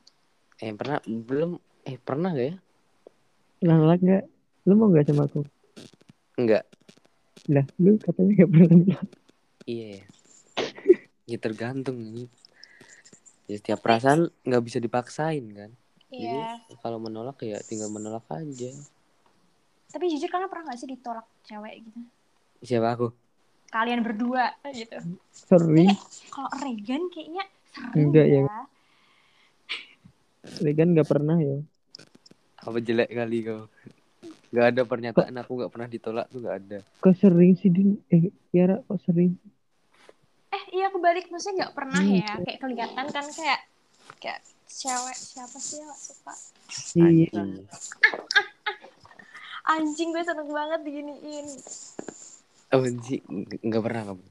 Eh 0.59 0.71
pernah 0.75 0.99
belum 1.03 1.55
eh 1.83 1.95
pernah 1.95 2.31
gak 2.31 2.47
ya? 2.51 2.55
Nolak 3.59 3.99
nggak? 3.99 4.23
Lu 4.67 4.73
mau 4.75 4.87
nggak 4.87 5.07
sama 5.07 5.27
aku? 5.27 5.41
Enggak. 6.39 6.63
Lah, 7.49 7.65
lu 7.79 7.99
katanya 7.99 8.31
nggak 8.37 8.49
pernah 8.51 8.67
nolak. 8.73 9.07
Iya 9.65 9.85
ya. 9.93 10.03
ya 11.27 11.37
tergantung 11.37 11.97
ini. 11.99 12.25
Ya 13.45 13.55
setiap 13.57 13.81
perasaan 13.81 14.29
nggak 14.45 14.63
bisa 14.63 14.77
dipaksain 14.77 15.45
kan. 15.51 15.71
iya 16.09 16.57
Jadi 16.65 16.75
kalau 16.81 16.97
menolak 16.97 17.37
ya 17.41 17.59
tinggal 17.61 17.89
menolak 17.89 18.25
aja. 18.29 18.71
tapi 19.89 20.05
jujur 20.05 20.29
karena 20.29 20.45
pernah 20.45 20.69
gak 20.69 20.77
sih 20.77 20.85
ditolak 20.85 21.25
cewek 21.41 21.81
gitu 21.81 21.97
Siapa 22.61 22.93
aku? 22.93 23.09
kalian 23.69 24.01
berdua 24.01 24.53
gitu. 24.69 25.01
Sering. 25.29 25.89
Kalau 26.29 26.49
Regan 26.61 27.09
kayaknya 27.09 27.41
sering 27.69 28.09
Enggak 28.09 28.25
ya. 28.25 28.41
ya. 28.45 28.61
Regan 30.61 30.93
nggak 30.93 31.09
pernah 31.09 31.37
ya. 31.37 31.57
Apa 32.59 32.77
jelek 32.77 33.09
kali 33.09 33.37
kau? 33.41 33.67
Gak 34.49 34.65
ada 34.67 34.81
pernyataan 34.83 35.35
aku 35.37 35.61
gak 35.61 35.71
pernah 35.71 35.87
ditolak 35.87 36.25
tuh 36.27 36.41
gak 36.41 36.57
ada. 36.57 36.77
Kok 36.99 37.15
sering 37.15 37.53
sih 37.55 37.69
Din? 37.69 38.01
Eh, 38.07 38.27
Kiara 38.49 38.81
kok 38.81 38.99
sering? 38.99 39.37
Eh 40.49 40.63
iya 40.73 40.89
kebalik 40.89 41.29
maksudnya 41.29 41.63
nggak 41.63 41.75
pernah 41.75 42.01
Hmm. 42.01 42.17
ya. 42.17 42.33
Kayak 42.41 42.59
kelihatan 42.59 43.05
kan 43.07 43.25
kayak 43.29 43.59
kayak 44.17 44.39
cewek 44.65 45.13
siapa 45.15 45.57
sih 45.57 45.77
yang 45.77 45.87
gak 45.87 46.01
suka 46.01 46.33
Iya. 46.95 47.29
Anjing. 47.31 47.51
anjing 49.67 50.09
gue 50.09 50.23
seneng 50.23 50.49
banget 50.49 50.79
diginiin 50.81 51.45
Oh 52.71 52.81
sih 52.99 53.21
nggak 53.59 53.83
pernah 53.83 54.03
kamu. 54.07 54.25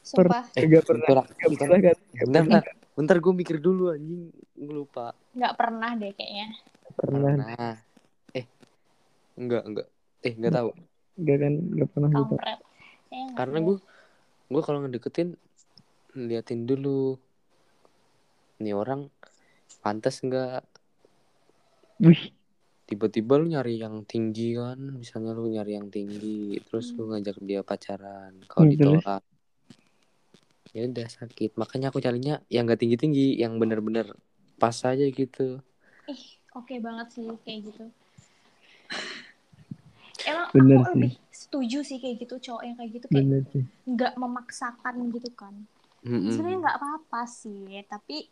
sumpah 0.00 0.42
Eh, 0.52 0.64
Nggak 0.64 0.84
pernah. 0.84 1.06
Bentar, 1.06 1.26
pernah 1.58 1.78
kan? 1.80 1.96
bentar, 2.16 2.42
bentar. 2.44 2.64
Bentar 2.92 3.16
gue 3.16 3.32
mikir 3.32 3.56
dulu 3.58 3.90
anjing. 3.90 4.30
Gue 4.52 4.74
lupa. 4.76 5.14
nggak 5.30 5.54
pernah 5.54 5.90
deh 5.94 6.10
kayaknya 6.10 6.48
Pernah. 6.98 7.34
Nah. 7.38 7.74
Eh. 8.34 8.46
Enggak, 9.38 9.62
enggak. 9.62 9.86
Eh, 10.26 10.34
enggak 10.34 10.52
tahu. 10.58 10.70
Nggak 11.14 11.36
kan? 11.38 11.54
Nggak 11.54 11.88
pernah 11.94 12.10
gitu. 12.10 12.34
nggak 12.34 12.58
Karena 13.38 13.58
gue 13.62 13.76
gue 14.48 14.62
kalau 14.66 14.78
ngedeketin 14.82 15.28
liatin 16.18 16.66
dulu. 16.66 17.14
Nih 18.58 18.74
orang 18.74 19.06
pantas 19.78 20.26
enggak 20.26 20.66
Wih. 22.02 22.34
tiba-tiba 22.88 23.36
lu 23.38 23.50
nyari 23.50 23.78
yang 23.78 24.06
tinggi 24.06 24.54
kan 24.54 24.78
misalnya 24.78 25.34
lu 25.34 25.50
nyari 25.50 25.76
yang 25.76 25.90
tinggi 25.90 26.56
terus 26.66 26.94
lu 26.94 27.10
ngajak 27.10 27.36
dia 27.42 27.60
pacaran 27.66 28.38
kalau 28.48 28.64
Hmm, 28.64 28.72
ditolak 28.74 29.22
ya 30.72 30.86
udah 30.86 31.08
sakit 31.10 31.58
makanya 31.58 31.90
aku 31.90 31.98
carinya 31.98 32.40
yang 32.48 32.70
gak 32.70 32.80
tinggi 32.80 32.96
tinggi 32.96 33.26
yang 33.36 33.58
bener-bener 33.58 34.14
pas 34.62 34.74
aja 34.86 35.04
gitu 35.04 35.58
ih 36.06 36.37
oke 36.58 36.74
banget 36.78 37.08
sih 37.10 37.26
kayak 37.42 37.60
gitu 37.70 37.84
emang 40.26 40.46
Bener 40.50 40.76
aku 40.76 40.84
sih. 40.84 40.92
lebih 40.98 41.12
setuju 41.30 41.78
sih 41.80 41.98
kayak 41.98 42.16
gitu 42.20 42.34
cowok 42.42 42.62
yang 42.62 42.76
kayak 42.76 42.90
gitu 42.92 43.06
kayak 43.06 43.26
nggak 43.86 44.12
memaksakan 44.18 44.94
gitu 45.14 45.30
kan 45.32 45.54
Mm-mm. 46.02 46.28
sebenarnya 46.28 46.58
nggak 46.60 46.76
apa-apa 46.76 47.22
sih 47.24 47.82
tapi 47.86 48.26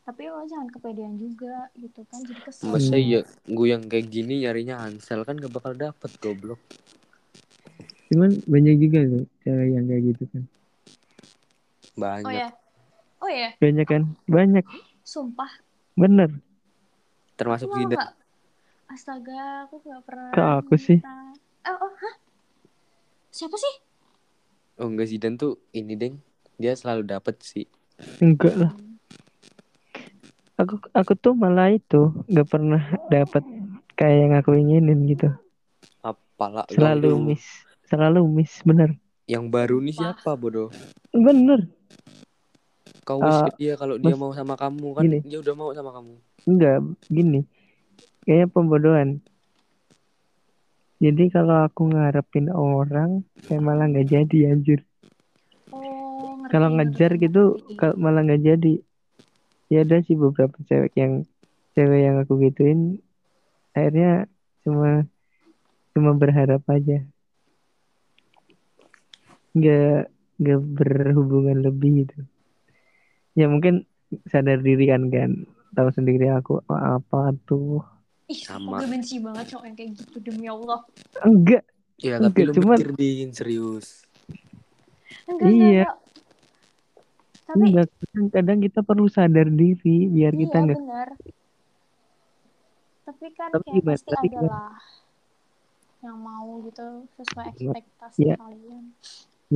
tapi 0.00 0.26
lo 0.26 0.42
jangan 0.42 0.66
kepedean 0.66 1.14
juga 1.14 1.70
gitu 1.76 2.02
kan 2.04 2.18
jadi 2.24 2.40
kesel 2.42 2.66
masa 2.68 2.96
Hmm. 2.96 3.06
ya 3.06 3.20
gue 3.46 3.66
yang 3.68 3.84
kayak 3.86 4.06
gini 4.08 4.42
nyarinya 4.42 4.82
Hansel 4.82 5.22
kan 5.22 5.38
gak 5.38 5.52
bakal 5.52 5.72
dapet 5.72 6.10
goblok 6.18 6.58
Cuman 8.10 8.42
banyak 8.42 8.74
juga 8.82 9.06
tuh 9.06 9.22
cewek 9.40 9.68
yang 9.70 9.86
kayak 9.86 10.02
gitu 10.10 10.24
kan. 10.34 10.42
banyak 11.94 12.26
oh 12.26 12.32
ya 12.34 12.48
oh 13.22 13.30
ya 13.30 13.48
Banyak 13.62 13.86
kan? 13.86 14.02
Banyak. 14.26 14.64
sumpah 15.06 15.50
Bener. 15.94 16.30
Termasuk 17.40 17.66
Aku 17.66 17.76
Zidane 17.78 17.96
nggak 17.96 18.12
astaga 18.86 19.40
aku 19.64 19.80
nggak 19.80 20.02
pernah 20.04 20.28
Ke 20.30 20.42
aku 20.60 20.74
sih. 20.76 20.98
minta. 20.98 21.16
oh, 21.66 21.78
oh 21.80 21.92
hah 21.96 22.14
siapa 23.30 23.56
sih 23.56 23.74
oh 24.76 24.86
enggak 24.86 25.08
Zidane 25.08 25.34
tuh 25.34 25.56
ini 25.72 25.94
deng 25.94 26.20
dia 26.54 26.74
selalu 26.74 27.08
dapet 27.08 27.40
sih 27.40 27.64
Enggak 28.18 28.54
lah. 28.54 28.72
Aku 30.56 30.76
aku 30.90 31.12
tuh 31.14 31.32
malah 31.32 31.68
itu 31.68 32.00
nggak 32.26 32.44
pernah 32.46 32.80
dapat 33.06 33.44
kayak 33.94 34.16
yang 34.18 34.32
aku 34.34 34.50
inginin 34.54 35.04
gitu. 35.06 35.28
apalah 36.00 36.64
Selalu 36.68 37.08
Lu- 37.10 37.24
miss. 37.26 37.44
Selalu 37.82 38.20
miss. 38.26 38.60
Bener. 38.62 38.96
yang 39.26 39.46
baru 39.46 39.78
nih 39.78 39.94
siapa 39.94 40.34
bodoh 40.34 40.68
Bener. 41.10 41.70
kau 43.02 43.20
wish 43.20 43.40
ke 43.46 43.52
dia 43.58 43.74
kalau 43.74 43.94
dia 43.94 44.10
Mas- 44.10 44.18
mau 44.18 44.32
sama 44.32 44.54
kamu 44.54 44.88
kan 44.90 45.02
gini. 45.02 45.18
dia 45.22 45.38
udah 45.38 45.54
mau 45.54 45.70
sama 45.70 45.90
kamu 45.92 46.14
Enggak. 46.46 46.78
Gini. 47.08 47.44
Kayaknya 48.24 48.46
pembodohan. 48.52 49.10
Jadi 51.00 51.32
kalau 51.32 51.64
aku 51.64 51.88
ngarepin 51.96 52.52
orang, 52.52 53.24
kayak 53.48 53.64
malah 53.64 53.88
nggak 53.88 54.08
jadi 54.12 54.52
anjir. 54.52 54.84
oh 55.72 56.36
ngerti, 56.36 56.52
Kalau 56.52 56.68
ngejar 56.76 57.12
ngerti. 57.16 57.24
gitu, 57.24 57.42
kalau 57.80 57.96
malah 57.96 58.20
nggak 58.20 58.44
jadi. 58.44 58.74
Ya 59.72 59.80
ada 59.80 60.04
sih 60.04 60.18
beberapa 60.18 60.52
cewek 60.68 60.92
yang 61.00 61.24
cewek 61.72 62.00
yang 62.04 62.20
aku 62.20 62.36
gituin, 62.44 63.00
akhirnya 63.72 64.28
cuma 64.60 65.08
cuma 65.96 66.12
berharap 66.12 66.60
aja. 66.68 67.00
Nggak 69.56 70.12
nggak 70.36 70.60
berhubungan 70.76 71.58
lebih 71.64 72.04
gitu. 72.04 72.18
Ya 73.32 73.48
mungkin 73.48 73.88
sadar 74.28 74.60
diri 74.60 74.90
kan 74.90 75.08
kan, 75.08 75.48
tahu 75.72 75.88
sendiri 75.90 76.26
aku 76.28 76.58
apa 76.66 77.20
tuh. 77.42 77.82
ih 78.26 78.38
Sama. 78.38 78.78
gue 78.78 78.88
benci 78.88 79.18
banget 79.18 79.46
cowok 79.48 79.64
yang 79.64 79.74
kayak 79.74 79.90
gitu 79.96 80.16
demi 80.20 80.46
allah 80.46 80.80
Enggak, 81.20 81.66
ya 81.96 82.16
Enggak, 82.16 82.30
tapi 82.30 82.40
lu 82.40 82.52
cuman- 82.54 82.78
mikir 82.78 82.90
din 82.94 83.28
serius 83.30 83.86
enggak 85.24 85.48
Iya. 85.48 85.84
enggak, 85.84 85.96
enggak. 87.50 87.88
tapi 87.90 88.04
enggak. 88.14 88.30
Kadang 88.32 88.58
kita 88.60 88.80
perlu 88.80 89.06
sadar 89.06 89.48
diri 89.48 89.98
biar 90.06 90.32
kita 90.32 90.56
iya 90.56 90.64
nggak 90.64 90.78
benar 90.78 91.08
tapi 93.02 93.26
kan 93.32 93.48
Tapi 93.50 93.62
kayak 93.64 93.74
gimana- 93.76 93.90
pasti 93.92 94.06
tapi 94.08 94.18
ada 94.20 94.30
gimana? 94.32 94.46
lah 94.48 94.78
yang 96.00 96.18
mau 96.18 96.48
gitu 96.62 96.86
sesuai 97.12 97.46
Iya. 97.50 97.70
ekspektasi 97.72 98.18
Iya. 98.22 98.34
kalian 98.38 98.84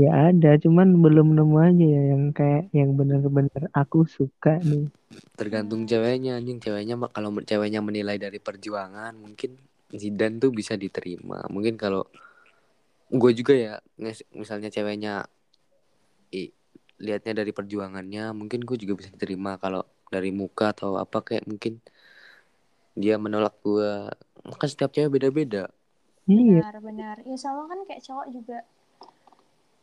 Ya 0.03 0.09
ada, 0.29 0.49
cuman 0.63 0.89
belum 1.05 1.29
nemu 1.37 1.57
aja 1.69 1.85
ya 1.95 2.01
yang 2.13 2.25
kayak 2.39 2.63
yang 2.79 2.91
bener-bener 2.99 3.63
aku 3.81 3.99
suka 4.17 4.51
nih. 4.71 4.85
tergantung 5.39 5.83
ceweknya 5.91 6.39
anjing. 6.39 6.59
Ceweknya 6.65 6.95
mah- 7.01 7.13
kalau 7.15 7.31
ceweknya 7.51 7.81
menilai 7.89 8.17
dari 8.25 8.39
perjuangan 8.43 9.13
mungkin 9.19 9.51
Zidane 9.95 10.37
tuh 10.43 10.51
bisa 10.51 10.75
diterima. 10.75 11.47
Mungkin 11.55 11.75
kalau 11.79 12.03
gue 13.21 13.31
juga 13.39 13.53
ya 13.55 13.73
misalnya 14.41 14.69
ceweknya 14.75 15.13
i, 16.35 16.43
lihatnya 17.05 17.33
dari 17.41 17.53
perjuangannya 17.59 18.25
mungkin 18.39 18.61
gue 18.69 18.77
juga 18.83 18.95
bisa 19.01 19.11
diterima. 19.15 19.57
Kalau 19.63 19.83
dari 20.15 20.31
muka 20.41 20.65
atau 20.75 20.91
apa 21.01 21.19
kayak 21.27 21.45
mungkin 21.51 21.81
dia 22.95 23.15
menolak 23.19 23.55
gue 23.67 23.91
kan 24.61 24.69
setiap 24.71 24.91
cewek 24.95 25.11
beda-beda. 25.19 25.67
Iya, 26.33 26.61
benar 26.61 26.75
benar. 26.87 27.17
Ya 27.29 27.37
sama 27.45 27.63
kan 27.71 27.79
kayak 27.89 28.03
cowok 28.07 28.27
juga 28.37 28.57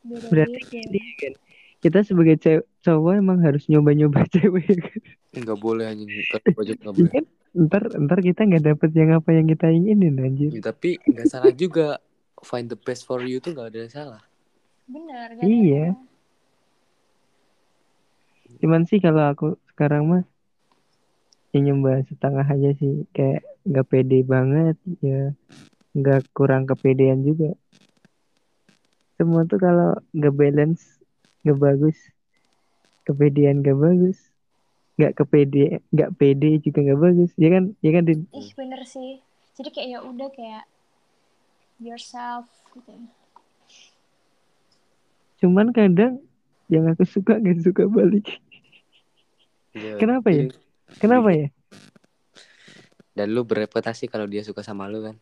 beda 0.02 0.28
berarti 0.30 0.60
gini 0.68 1.00
kan. 1.18 1.34
Kita 1.82 2.06
sebagai 2.06 2.38
cewek 2.38 2.66
cowok 2.82 3.14
emang 3.18 3.42
harus 3.42 3.66
nyoba-nyoba 3.66 4.26
cewek 4.34 4.66
ya 4.66 4.78
kan. 4.80 5.00
nggak 5.32 5.60
boleh 5.60 5.86
anjing 5.88 6.10
kan 6.28 6.42
pojok 6.58 6.78
nggak 6.78 6.94
Iya 6.94 6.98
boleh 6.98 7.12
kan? 7.12 7.26
Ntar 7.52 7.84
ntar 8.00 8.20
kita 8.20 8.42
nggak 8.48 8.64
dapet 8.64 8.90
yang 8.96 9.10
apa 9.18 9.30
yang 9.36 9.46
kita 9.46 9.68
inginin 9.68 10.16
anjir. 10.18 10.52
Ya, 10.52 10.62
tapi 10.64 10.96
nggak 11.04 11.28
salah 11.28 11.52
juga 11.52 12.00
find 12.42 12.70
the 12.70 12.80
best 12.80 13.06
for 13.06 13.22
you 13.22 13.38
tuh 13.38 13.54
nggak 13.54 13.70
ada 13.70 13.80
yang 13.86 13.94
salah 13.94 14.22
benar 14.90 15.28
gak 15.38 15.46
Iya. 15.46 15.86
ada 15.94 16.10
Cuman 18.60 18.82
sih 18.86 19.00
kalau 19.02 19.24
aku 19.26 19.48
sekarang 19.74 20.04
mah 20.06 20.24
ya 21.52 21.60
nyoba 21.60 22.02
setengah 22.08 22.46
aja 22.46 22.70
sih 22.78 23.04
kayak 23.12 23.44
nggak 23.68 23.88
pede 23.88 24.20
banget 24.24 24.78
ya 25.04 25.36
nggak 25.92 26.32
kurang 26.32 26.64
kepedean 26.64 27.22
juga 27.28 27.52
semua 29.22 29.46
tuh 29.46 29.62
kalau 29.62 29.94
nggak 30.12 30.34
balance 30.34 30.98
nggak 31.46 31.60
bagus 31.60 31.98
kepedean 33.02 33.62
nggak 33.62 33.78
bagus. 33.78 34.18
Nggak 34.98 35.14
kepede 35.16 35.66
nggak 35.90 36.12
pede 36.18 36.58
juga 36.58 36.80
nggak 36.82 37.02
bagus. 37.02 37.32
Ya 37.38 37.50
kan? 37.50 37.64
Ya 37.80 37.92
kan 37.92 38.04
Din? 38.04 38.26
ih 38.32 38.50
bener 38.54 38.82
sih. 38.84 39.22
Jadi 39.54 39.70
kayak 39.70 39.88
ya 39.88 40.00
udah 40.02 40.30
kayak 40.30 40.66
yourself 41.78 42.46
gitu. 42.74 42.94
Cuman 45.40 45.70
kadang 45.70 46.22
yang 46.66 46.86
aku 46.88 47.06
suka 47.06 47.38
nggak 47.38 47.62
suka 47.62 47.86
balik. 47.86 48.42
Ya, 49.72 49.98
Kenapa 49.98 50.30
ya? 50.30 50.46
jadi- 50.46 50.58
kenapa 50.98 51.30
ya? 51.32 51.48
Dan 53.12 53.34
lu 53.34 53.44
bereputasi 53.44 54.08
kalau 54.08 54.24
dia 54.26 54.42
suka 54.42 54.62
sama 54.62 54.88
lu 54.88 55.04
kan 55.04 55.16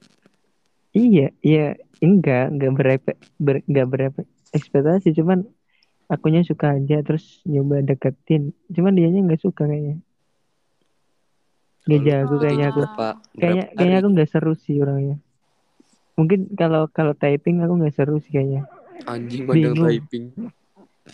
Iya, 0.89 1.29
iya, 1.45 1.77
enggak, 2.01 2.49
enggak 2.49 2.71
berep, 2.73 3.01
ber, 3.37 3.61
enggak 3.69 3.87
berep 3.93 4.13
ekspektasi, 4.49 5.13
cuman 5.13 5.45
akunya 6.09 6.41
suka 6.41 6.73
aja 6.73 7.05
terus 7.05 7.45
nyoba 7.45 7.85
deketin, 7.85 8.57
cuman 8.73 8.97
dianya 8.97 9.21
nggak 9.21 9.45
suka 9.45 9.69
kayaknya, 9.69 10.01
lu 11.85 11.97
jago 12.01 12.33
Oh. 12.33 12.41
kayaknya 12.41 12.73
aku, 12.73 12.81
berapa 12.89 13.05
kayaknya 13.37 13.63
berapa 13.69 13.77
kayaknya 13.77 13.93
hari? 13.93 14.01
aku 14.01 14.07
nggak 14.17 14.29
seru 14.33 14.53
sih 14.57 14.75
orangnya. 14.81 15.17
Mungkin 16.17 16.39
kalau 16.57 16.89
kalau 16.89 17.13
typing 17.13 17.61
aku 17.61 17.73
nggak 17.77 17.93
seru 17.93 18.17
sih 18.25 18.33
kayaknya, 18.33 18.65
anjing 19.05 19.45
typing. 19.45 20.25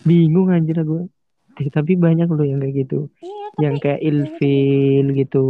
Bingung 0.08 0.48
anjir 0.48 0.80
aku. 0.80 1.12
Tapi 1.56 1.96
banyak 1.96 2.28
loh 2.28 2.44
yang 2.44 2.60
kayak 2.60 2.84
gitu, 2.84 3.08
iya 3.20 3.46
tapi 3.52 3.60
yang 3.64 3.76
kayak 3.80 4.00
ilfil 4.00 5.06
gitu, 5.12 5.48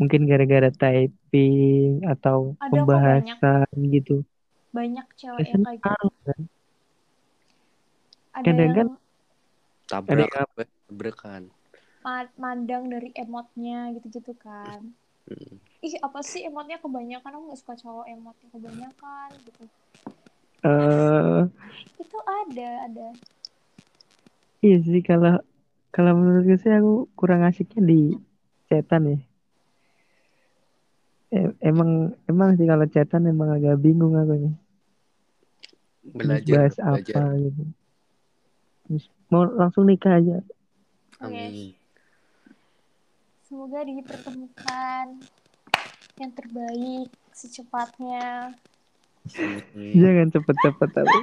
mungkin 0.00 0.24
gara-gara 0.24 0.72
typing 0.72 2.00
atau 2.08 2.56
Ada 2.56 2.72
kok 2.72 2.88
pembahasan 2.88 3.68
gitu. 3.92 4.24
banyak 4.72 5.06
cewek 5.14 5.44
Ya, 5.44 5.52
yang 5.52 5.62
kayak 5.62 5.78
gitu. 5.84 5.90
kan. 6.24 6.40
ada 8.30 8.44
Kadang 8.48 8.56
yang 8.64 8.74
kan 8.74 8.88
tabrak 9.86 10.30
Ada 10.32 10.40
tabrakan. 10.88 11.42
Ma- 12.00 12.32
mandang 12.40 12.88
dari 12.88 13.12
emotnya 13.12 13.92
gitu-gitu 13.92 14.32
kan. 14.40 14.80
Hmm. 15.28 15.60
ih 15.80 15.96
apa 16.00 16.20
sih 16.24 16.44
emotnya 16.44 16.80
kebanyakan? 16.80 17.36
Aku 17.36 17.44
nggak 17.52 17.60
suka 17.60 17.74
cowok 17.76 18.06
emotnya 18.08 18.48
kebanyakan 18.48 19.28
gitu. 19.44 19.64
Eh. 20.60 21.40
Itu 22.00 22.18
ada 22.20 22.70
ada. 22.88 23.08
Iya 24.60 24.76
sih 24.84 25.00
kalau 25.00 25.40
kalau 25.88 26.12
menurut 26.16 26.44
gue 26.44 26.58
sih 26.60 26.72
aku 26.72 27.08
kurang 27.16 27.44
asiknya 27.44 27.80
di 27.80 28.12
chatan 28.68 29.02
ya. 29.08 29.18
Emang 31.62 32.10
emang 32.26 32.58
sih 32.58 32.66
kalau 32.66 32.86
chatan 32.90 33.30
emang 33.30 33.54
agak 33.54 33.78
bingung 33.78 34.18
aku 34.18 34.34
nih. 34.34 34.54
Belajar 36.10 36.54
bahas 36.54 36.76
belajar 36.76 37.14
apa 37.14 37.22
gitu. 37.38 37.62
Mau 39.30 39.46
langsung 39.46 39.86
nikah 39.86 40.18
aja. 40.18 40.42
amin 41.20 41.78
semoga 43.50 43.82
dipertemukan 43.82 45.06
yang 46.22 46.30
terbaik 46.38 47.10
secepatnya 47.34 48.54
Amin. 49.36 49.94
Jangan 50.00 50.32
cepet-cepet 50.32 50.90
tapi. 50.96 51.18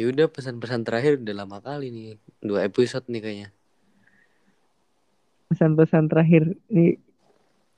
ya 0.00 0.04
udah 0.08 0.26
pesan-pesan 0.32 0.88
terakhir 0.88 1.20
udah 1.20 1.34
lama 1.36 1.60
kali 1.60 1.92
nih 1.92 2.08
dua 2.40 2.64
episode 2.64 3.04
nih 3.12 3.20
kayaknya 3.20 3.48
Pesan-pesan 5.52 6.08
terakhir 6.10 6.56
nih 6.72 6.96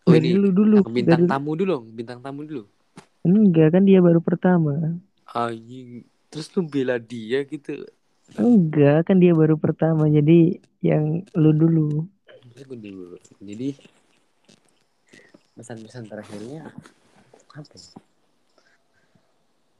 oh 0.08 0.12
dari 0.16 0.32
ini 0.32 0.40
lu 0.40 0.50
dulu. 0.50 0.76
bintang 0.88 1.28
Dari, 1.28 1.30
tamu 1.30 1.52
dulu 1.52 1.84
bintang 1.92 2.18
tamu 2.24 2.40
dulu 2.48 2.64
enggak 3.28 3.76
kan 3.76 3.84
dia 3.84 4.00
baru 4.00 4.24
pertama. 4.24 4.96
anjing 5.28 6.08
terus 6.32 6.48
lu 6.56 6.64
bela 6.64 6.96
dia 6.96 7.44
gitu 7.44 7.84
Enggak 8.36 9.08
kan 9.08 9.16
dia 9.16 9.32
baru 9.32 9.56
pertama 9.56 10.04
jadi 10.04 10.60
yang 10.84 11.24
lu 11.32 11.56
dulu. 11.56 12.04
Dulu 12.68 13.16
jadi 13.40 13.72
pesan-pesan 15.56 16.12
terakhirnya 16.12 16.68
apa 17.56 17.74
ya? 17.74 17.90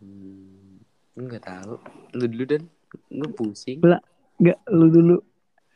hmm, 0.01 0.81
nggak 1.29 1.45
tahu 1.45 1.75
lu 2.17 2.25
dulu 2.25 2.45
dan 2.49 2.63
gue 3.13 3.31
pusing 3.37 3.79
Lah. 3.85 4.01
Enggak 4.41 4.59
lu 4.73 4.87
dulu. 4.89 5.17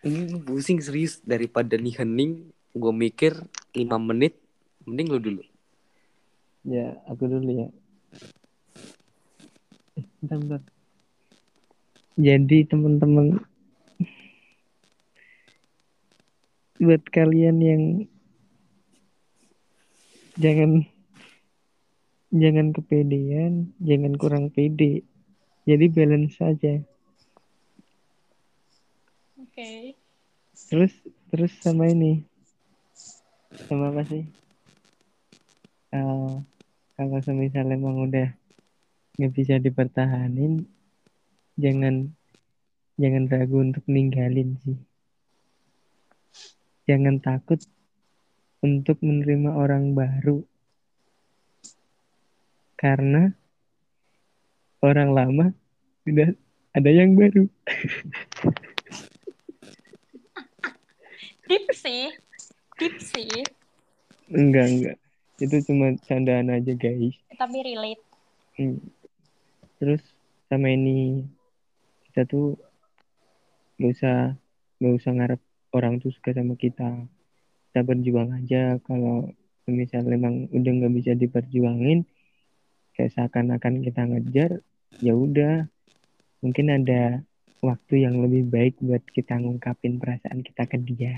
ini 0.03 0.33
gue 0.33 0.43
pusing 0.43 0.81
serius 0.83 1.21
daripada 1.23 1.77
nih 1.77 2.03
hening 2.03 2.51
gue 2.73 2.93
mikir 2.95 3.37
5 3.77 3.85
menit 4.01 4.42
mending 4.87 5.09
lu 5.11 5.19
dulu 5.19 5.43
Ya, 6.63 6.95
aku 7.11 7.27
dulu 7.27 7.51
ya. 7.51 7.69
Eh, 9.99 10.07
bentar, 10.23 10.39
bentar. 10.39 10.63
Jadi 12.15 12.71
teman-teman 12.71 13.43
buat 16.79 17.03
kalian 17.11 17.59
yang 17.59 17.83
jangan 20.39 20.87
jangan 22.31 22.71
kepedean, 22.71 23.75
jangan 23.83 24.15
kurang 24.15 24.55
pede. 24.55 25.03
Jadi 25.67 25.85
balance 25.91 26.39
saja. 26.39 26.79
oke 29.35 29.99
Terus 30.71 30.95
terus 31.27 31.53
sama 31.59 31.91
ini. 31.91 32.23
Sama 33.67 33.91
apa 33.91 34.07
sih? 34.07 34.42
Eh, 35.93 36.35
kalau 36.97 37.19
semisal 37.21 37.69
emang 37.69 38.09
udah 38.09 38.33
nggak 39.21 39.33
bisa 39.37 39.61
dipertahanin, 39.61 40.65
jangan 41.61 42.17
jangan 42.97 43.29
ragu 43.29 43.61
untuk 43.61 43.85
ninggalin 43.85 44.57
sih. 44.65 44.81
Jangan 46.89 47.21
takut 47.21 47.61
untuk 48.65 49.05
menerima 49.05 49.53
orang 49.53 49.93
baru. 49.93 50.41
Karena 52.81 53.29
orang 54.81 55.13
lama 55.13 55.47
sudah 56.09 56.33
ada 56.73 56.89
yang 56.89 57.13
baru. 57.21 57.45
tips 61.53 61.85
sih 61.85 62.09
tips 62.81 63.13
sih 63.13 63.45
Enggak, 64.33 64.67
enggak. 64.73 65.02
Itu 65.43 65.59
cuma 65.67 65.99
candaan 66.07 66.55
aja, 66.55 66.73
guys. 66.79 67.19
tapi 67.35 67.59
relate 67.67 68.03
Hmm. 68.53 68.85
Terus 69.81 70.05
sama 70.53 70.69
ini 70.69 71.25
kita 72.13 72.29
tuh 72.29 72.61
gak 73.81 73.93
usah 73.97 74.17
gak 74.77 74.95
usah 75.01 75.13
ngarep 75.17 75.41
orang 75.73 75.99
tuh 75.99 76.13
suka 76.13 76.37
sama 76.37 76.53
kita. 76.55 77.09
Kita 77.73 77.81
berjuang 77.81 78.37
aja 78.37 78.77
kalau 78.85 79.33
misal 79.71 80.03
memang 80.03 80.51
udah 80.51 80.73
nggak 80.75 80.95
bisa 80.95 81.13
diperjuangin 81.15 82.03
kayak 82.99 83.15
seakan-akan 83.15 83.81
kita 83.81 84.03
ngejar 84.05 84.51
ya 84.99 85.15
udah 85.15 85.71
mungkin 86.43 86.67
ada 86.69 87.23
waktu 87.63 88.03
yang 88.03 88.19
lebih 88.19 88.51
baik 88.51 88.75
buat 88.83 89.07
kita 89.07 89.39
ngungkapin 89.39 90.03
perasaan 90.03 90.43
kita 90.43 90.67
ke 90.67 90.77
dia 90.83 91.15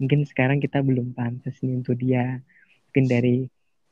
mungkin 0.00 0.24
sekarang 0.24 0.58
kita 0.58 0.80
belum 0.80 1.12
pantas 1.12 1.60
nih 1.60 1.84
untuk 1.84 2.00
dia 2.00 2.40
mungkin 2.90 3.06
dari 3.06 3.36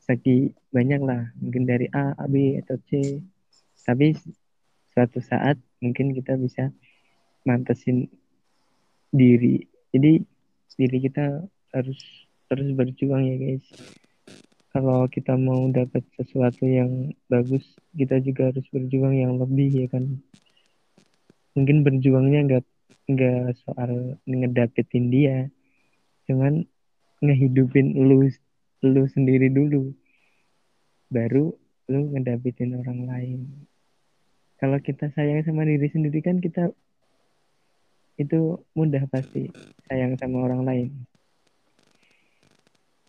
segi 0.03 0.51
banyak 0.75 0.99
lah. 0.99 1.31
Mungkin 1.39 1.63
dari 1.63 1.87
A, 1.95 2.11
A, 2.19 2.27
B 2.27 2.59
atau 2.59 2.75
C. 2.83 3.23
Tapi 3.87 4.11
suatu 4.91 5.23
saat 5.23 5.55
mungkin 5.79 6.11
kita 6.11 6.35
bisa 6.35 6.67
mantesin 7.47 8.11
diri. 9.15 9.63
Jadi 9.95 10.19
diri 10.75 10.97
kita 10.99 11.47
harus 11.71 11.99
terus 12.51 12.75
berjuang 12.75 13.23
ya 13.23 13.39
guys. 13.39 13.63
Kalau 14.75 15.07
kita 15.07 15.39
mau 15.39 15.63
dapat 15.71 16.03
sesuatu 16.19 16.67
yang 16.67 17.15
bagus 17.31 17.63
kita 17.95 18.19
juga 18.19 18.51
harus 18.51 18.67
berjuang 18.67 19.15
yang 19.15 19.39
lebih 19.39 19.71
ya 19.71 19.87
kan. 19.87 20.19
Mungkin 21.55 21.87
berjuangnya 21.87 22.39
nggak 22.51 22.65
nggak 23.09 23.55
soal 23.63 24.19
ngedapetin 24.27 25.07
dia 25.07 25.47
cuman 26.29 26.61
ngehidupin 27.25 27.97
lu 27.97 28.29
lu 28.85 29.03
sendiri 29.09 29.51
dulu. 29.51 29.91
Baru 31.09 31.57
lu 31.89 31.99
ngedapetin 32.13 32.77
orang 32.77 33.09
lain. 33.09 33.39
Kalau 34.59 34.77
kita 34.83 35.09
sayang 35.15 35.41
sama 35.47 35.63
diri 35.63 35.87
sendiri 35.87 36.19
kan 36.19 36.43
kita 36.43 36.69
itu 38.19 38.59
mudah 38.75 39.07
pasti 39.07 39.47
sayang 39.87 40.19
sama 40.19 40.43
orang 40.43 40.61
lain. 40.67 40.89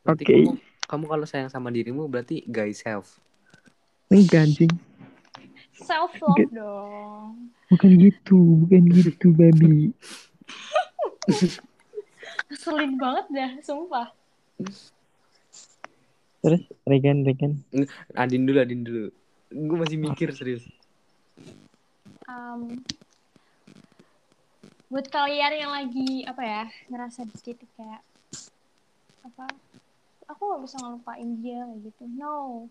Oke. 0.06 0.24
kamu, 0.24 0.56
kamu 0.86 1.04
kalau 1.10 1.26
sayang 1.26 1.50
sama 1.50 1.68
dirimu 1.74 2.06
berarti 2.06 2.46
guys 2.46 2.80
self. 2.80 3.18
enggak 4.08 4.46
anjing. 4.46 4.72
Self 5.74 6.14
love 6.22 6.50
dong. 6.54 7.50
Bukan 7.68 7.90
gitu 7.98 8.38
bukan 8.64 8.82
gitu 8.90 9.28
babi. 9.34 9.90
Ngeselin 12.50 12.98
banget 12.98 13.26
dah, 13.30 13.50
sumpah. 13.62 14.10
Terus 16.40 16.62
Regan 16.88 17.24
Regan. 17.24 17.60
Adin 18.16 18.48
dulu, 18.48 18.58
Adin 18.60 18.82
dulu. 18.84 19.04
Gue 19.50 19.76
masih 19.76 19.98
mikir 20.00 20.32
serius. 20.32 20.64
Um, 22.30 22.80
buat 24.90 25.06
kalian 25.06 25.54
yang 25.54 25.70
lagi 25.70 26.26
apa 26.26 26.42
ya 26.42 26.62
ngerasa 26.90 27.22
di 27.26 27.36
titik 27.38 27.70
kayak 27.78 28.02
apa 29.22 29.46
aku 30.30 30.42
nggak 30.46 30.62
bisa 30.66 30.76
ngelupain 30.82 31.30
dia 31.42 31.62
kayak 31.66 31.80
gitu. 31.90 32.04
No. 32.14 32.66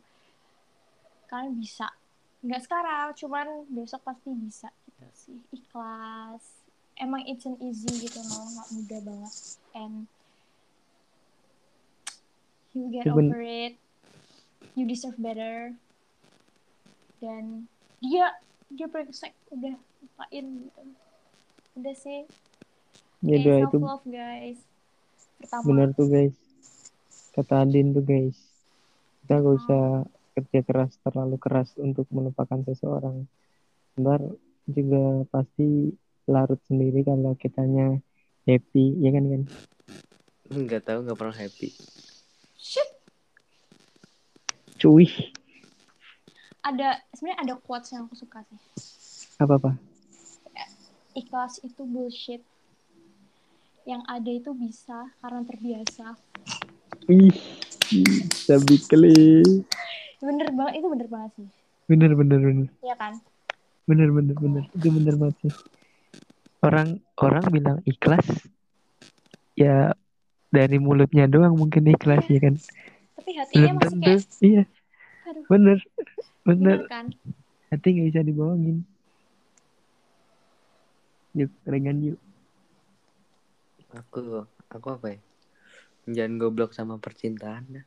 Kalian 1.27 1.59
bisa. 1.59 1.87
Nggak 2.39 2.63
sekarang 2.63 3.07
cuman 3.19 3.47
besok 3.71 4.01
pasti 4.03 4.31
bisa 4.35 4.67
gitu 4.87 5.05
sih. 5.15 5.39
Ikhlas. 5.55 6.43
Emang 6.99 7.23
it's 7.27 7.47
an 7.47 7.55
easy 7.63 7.87
gitu 8.03 8.19
loh 8.19 8.43
nggak 8.51 8.67
mudah 8.75 8.99
banget. 9.03 9.35
And 9.75 10.07
you 12.79 12.87
get 12.87 13.03
Cuman- 13.03 13.35
over 13.35 13.43
it 13.43 13.75
you 14.79 14.87
deserve 14.87 15.19
better. 15.19 15.75
Dan 17.19 17.67
dia 17.99 18.31
dia 18.71 18.87
brengsek 18.87 19.35
udah 19.51 19.75
lupain. 19.75 20.45
Gitu 20.63 20.81
udah 21.79 21.95
sih. 21.95 22.23
Ya 23.23 23.37
self 23.43 23.75
itu 23.75 23.77
love 23.83 24.07
guys. 24.07 24.59
Pertama. 25.39 25.63
benar 25.67 25.87
tuh 25.95 26.07
guys. 26.07 26.35
Kata 27.35 27.67
Adin 27.67 27.91
tuh 27.91 28.03
guys. 28.03 28.39
Kita 29.23 29.43
gak 29.43 29.55
usah 29.61 29.83
kerja 30.39 30.59
keras 30.63 30.91
terlalu 31.03 31.35
keras 31.35 31.69
untuk 31.75 32.07
melupakan 32.11 32.63
seseorang. 32.63 33.27
Ntar 33.99 34.23
juga 34.63 35.27
pasti 35.27 35.91
larut 36.29 36.61
sendiri 36.69 37.03
kalau 37.03 37.33
kitanya 37.35 37.99
happy 38.45 38.95
ya 39.01 39.09
kan 39.11 39.25
kan 39.27 39.43
Nggak 40.49 40.81
tahu, 40.81 41.05
nggak 41.05 41.17
pernah 41.17 41.37
happy. 41.37 41.69
Cuy 44.79 45.07
ada 46.59 46.99
sebenarnya 47.11 47.39
ada 47.43 47.55
quotes 47.59 47.91
yang 47.91 48.07
aku 48.07 48.15
suka 48.15 48.43
sih 48.43 48.59
Apa 49.37 49.55
apa? 49.55 49.71
ikhlas 51.13 51.59
itu 51.61 51.83
bullshit 51.83 52.43
yang 53.83 54.03
ada 54.05 54.27
itu 54.27 54.51
bisa 54.51 55.11
karena 55.19 55.41
terbiasa 55.43 56.15
Ih, 57.09 57.33
sabi 58.29 58.77
kali. 58.85 59.41
bener 60.19 60.53
banget 60.53 60.73
itu 60.77 60.87
bener 60.87 61.07
banget 61.07 61.31
sih 61.35 61.47
Bener 61.85 62.13
bener 62.13 62.37
bener. 62.37 62.67
ya 62.79 62.93
kan 62.93 63.17
Bener 63.89 64.13
bener 64.13 64.37
bener. 64.37 64.63
Itu 64.69 64.93
bener 64.93 65.17
banget 65.17 65.35
sih. 65.41 65.53
Orang 66.61 67.01
orang 67.17 67.41
bilang 67.49 67.81
ikhlas 67.81 68.21
ya 69.57 69.97
dari 70.47 70.77
mulutnya 70.77 71.25
doang 71.25 71.57
mungkin 71.57 71.89
ikhlas 71.89 72.29
ya 72.29 72.37
kan. 72.37 72.61
Tapi 73.19 73.31
Belum 73.31 73.41
hatinya 73.41 73.71
masih 73.75 73.89
tentu. 73.91 74.01
kayak 74.01 74.21
Iya, 74.41 74.63
aduh 75.25 75.43
bener. 75.45 75.77
Bener. 76.41 76.77
bener 76.77 76.79
kan 76.87 77.05
Hati 77.69 77.87
nggak 77.91 78.07
bisa 78.09 78.21
dibohongin. 78.23 78.81
Yuk, 81.31 81.51
regan 81.63 82.01
yuk. 82.01 82.19
Aku 83.91 84.41
aku 84.67 84.87
apa 84.89 85.07
ya? 85.07 85.19
Jangan 86.09 86.39
goblok 86.39 86.71
sama 86.71 86.97
percintaan 86.97 87.69
dah. 87.69 87.85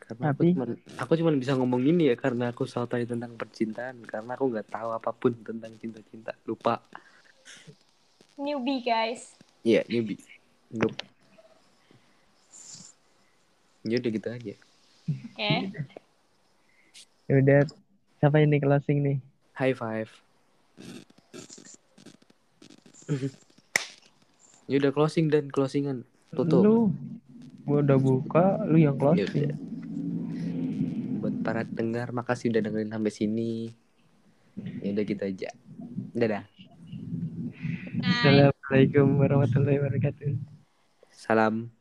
Karena 0.00 0.32
aku 0.32 0.40
Tapi- 0.42 0.52
cuman 0.54 0.70
aku 0.96 1.12
cuman 1.14 1.36
bisa 1.36 1.52
ngomong 1.54 1.82
ini 1.82 2.08
ya 2.08 2.16
karena 2.16 2.48
aku 2.48 2.64
sotoy 2.64 3.04
tentang 3.04 3.36
percintaan 3.36 4.00
karena 4.02 4.32
aku 4.32 4.48
nggak 4.48 4.68
tahu 4.68 4.88
apa 4.90 5.10
pun 5.12 5.36
tentang 5.36 5.76
cinta-cinta. 5.76 6.32
Lupa. 6.44 6.80
newbie 8.34 8.80
guys 8.80 9.36
Iya, 9.60 9.84
newbie. 9.84 10.16
Nope. 10.70 10.96
Ya 13.86 13.96
udah 13.96 14.10
gitu 14.12 14.28
aja. 14.28 14.54
oke 15.08 15.52
Ya 17.30 17.34
udah, 17.38 17.60
siapa 18.18 18.42
ini 18.42 18.58
closing 18.58 18.98
nih? 19.06 19.18
High 19.54 19.76
five. 19.78 20.10
ya 24.70 24.78
udah 24.78 24.90
closing 24.94 25.30
dan 25.30 25.50
closingan. 25.50 26.06
Tutup. 26.34 26.62
Lu, 26.62 26.76
gua 27.66 27.82
udah 27.82 27.98
buka, 27.98 28.46
lu 28.66 28.78
yang 28.78 28.98
Ya 28.98 29.00
closing. 29.00 29.50
udah. 29.50 29.58
Buat 31.22 31.34
para 31.46 31.62
dengar, 31.66 32.10
makasih 32.10 32.50
udah 32.50 32.62
dengerin 32.66 32.90
sampai 32.90 33.12
sini. 33.14 33.52
Ya 34.82 34.90
udah 34.94 35.04
gitu 35.06 35.22
aja. 35.22 35.50
Dadah. 36.14 36.44
Assalamualaikum 38.00 39.06
warahmatullahi 39.22 39.78
wabarakatuh. 39.78 40.34
Salam. 41.14 41.79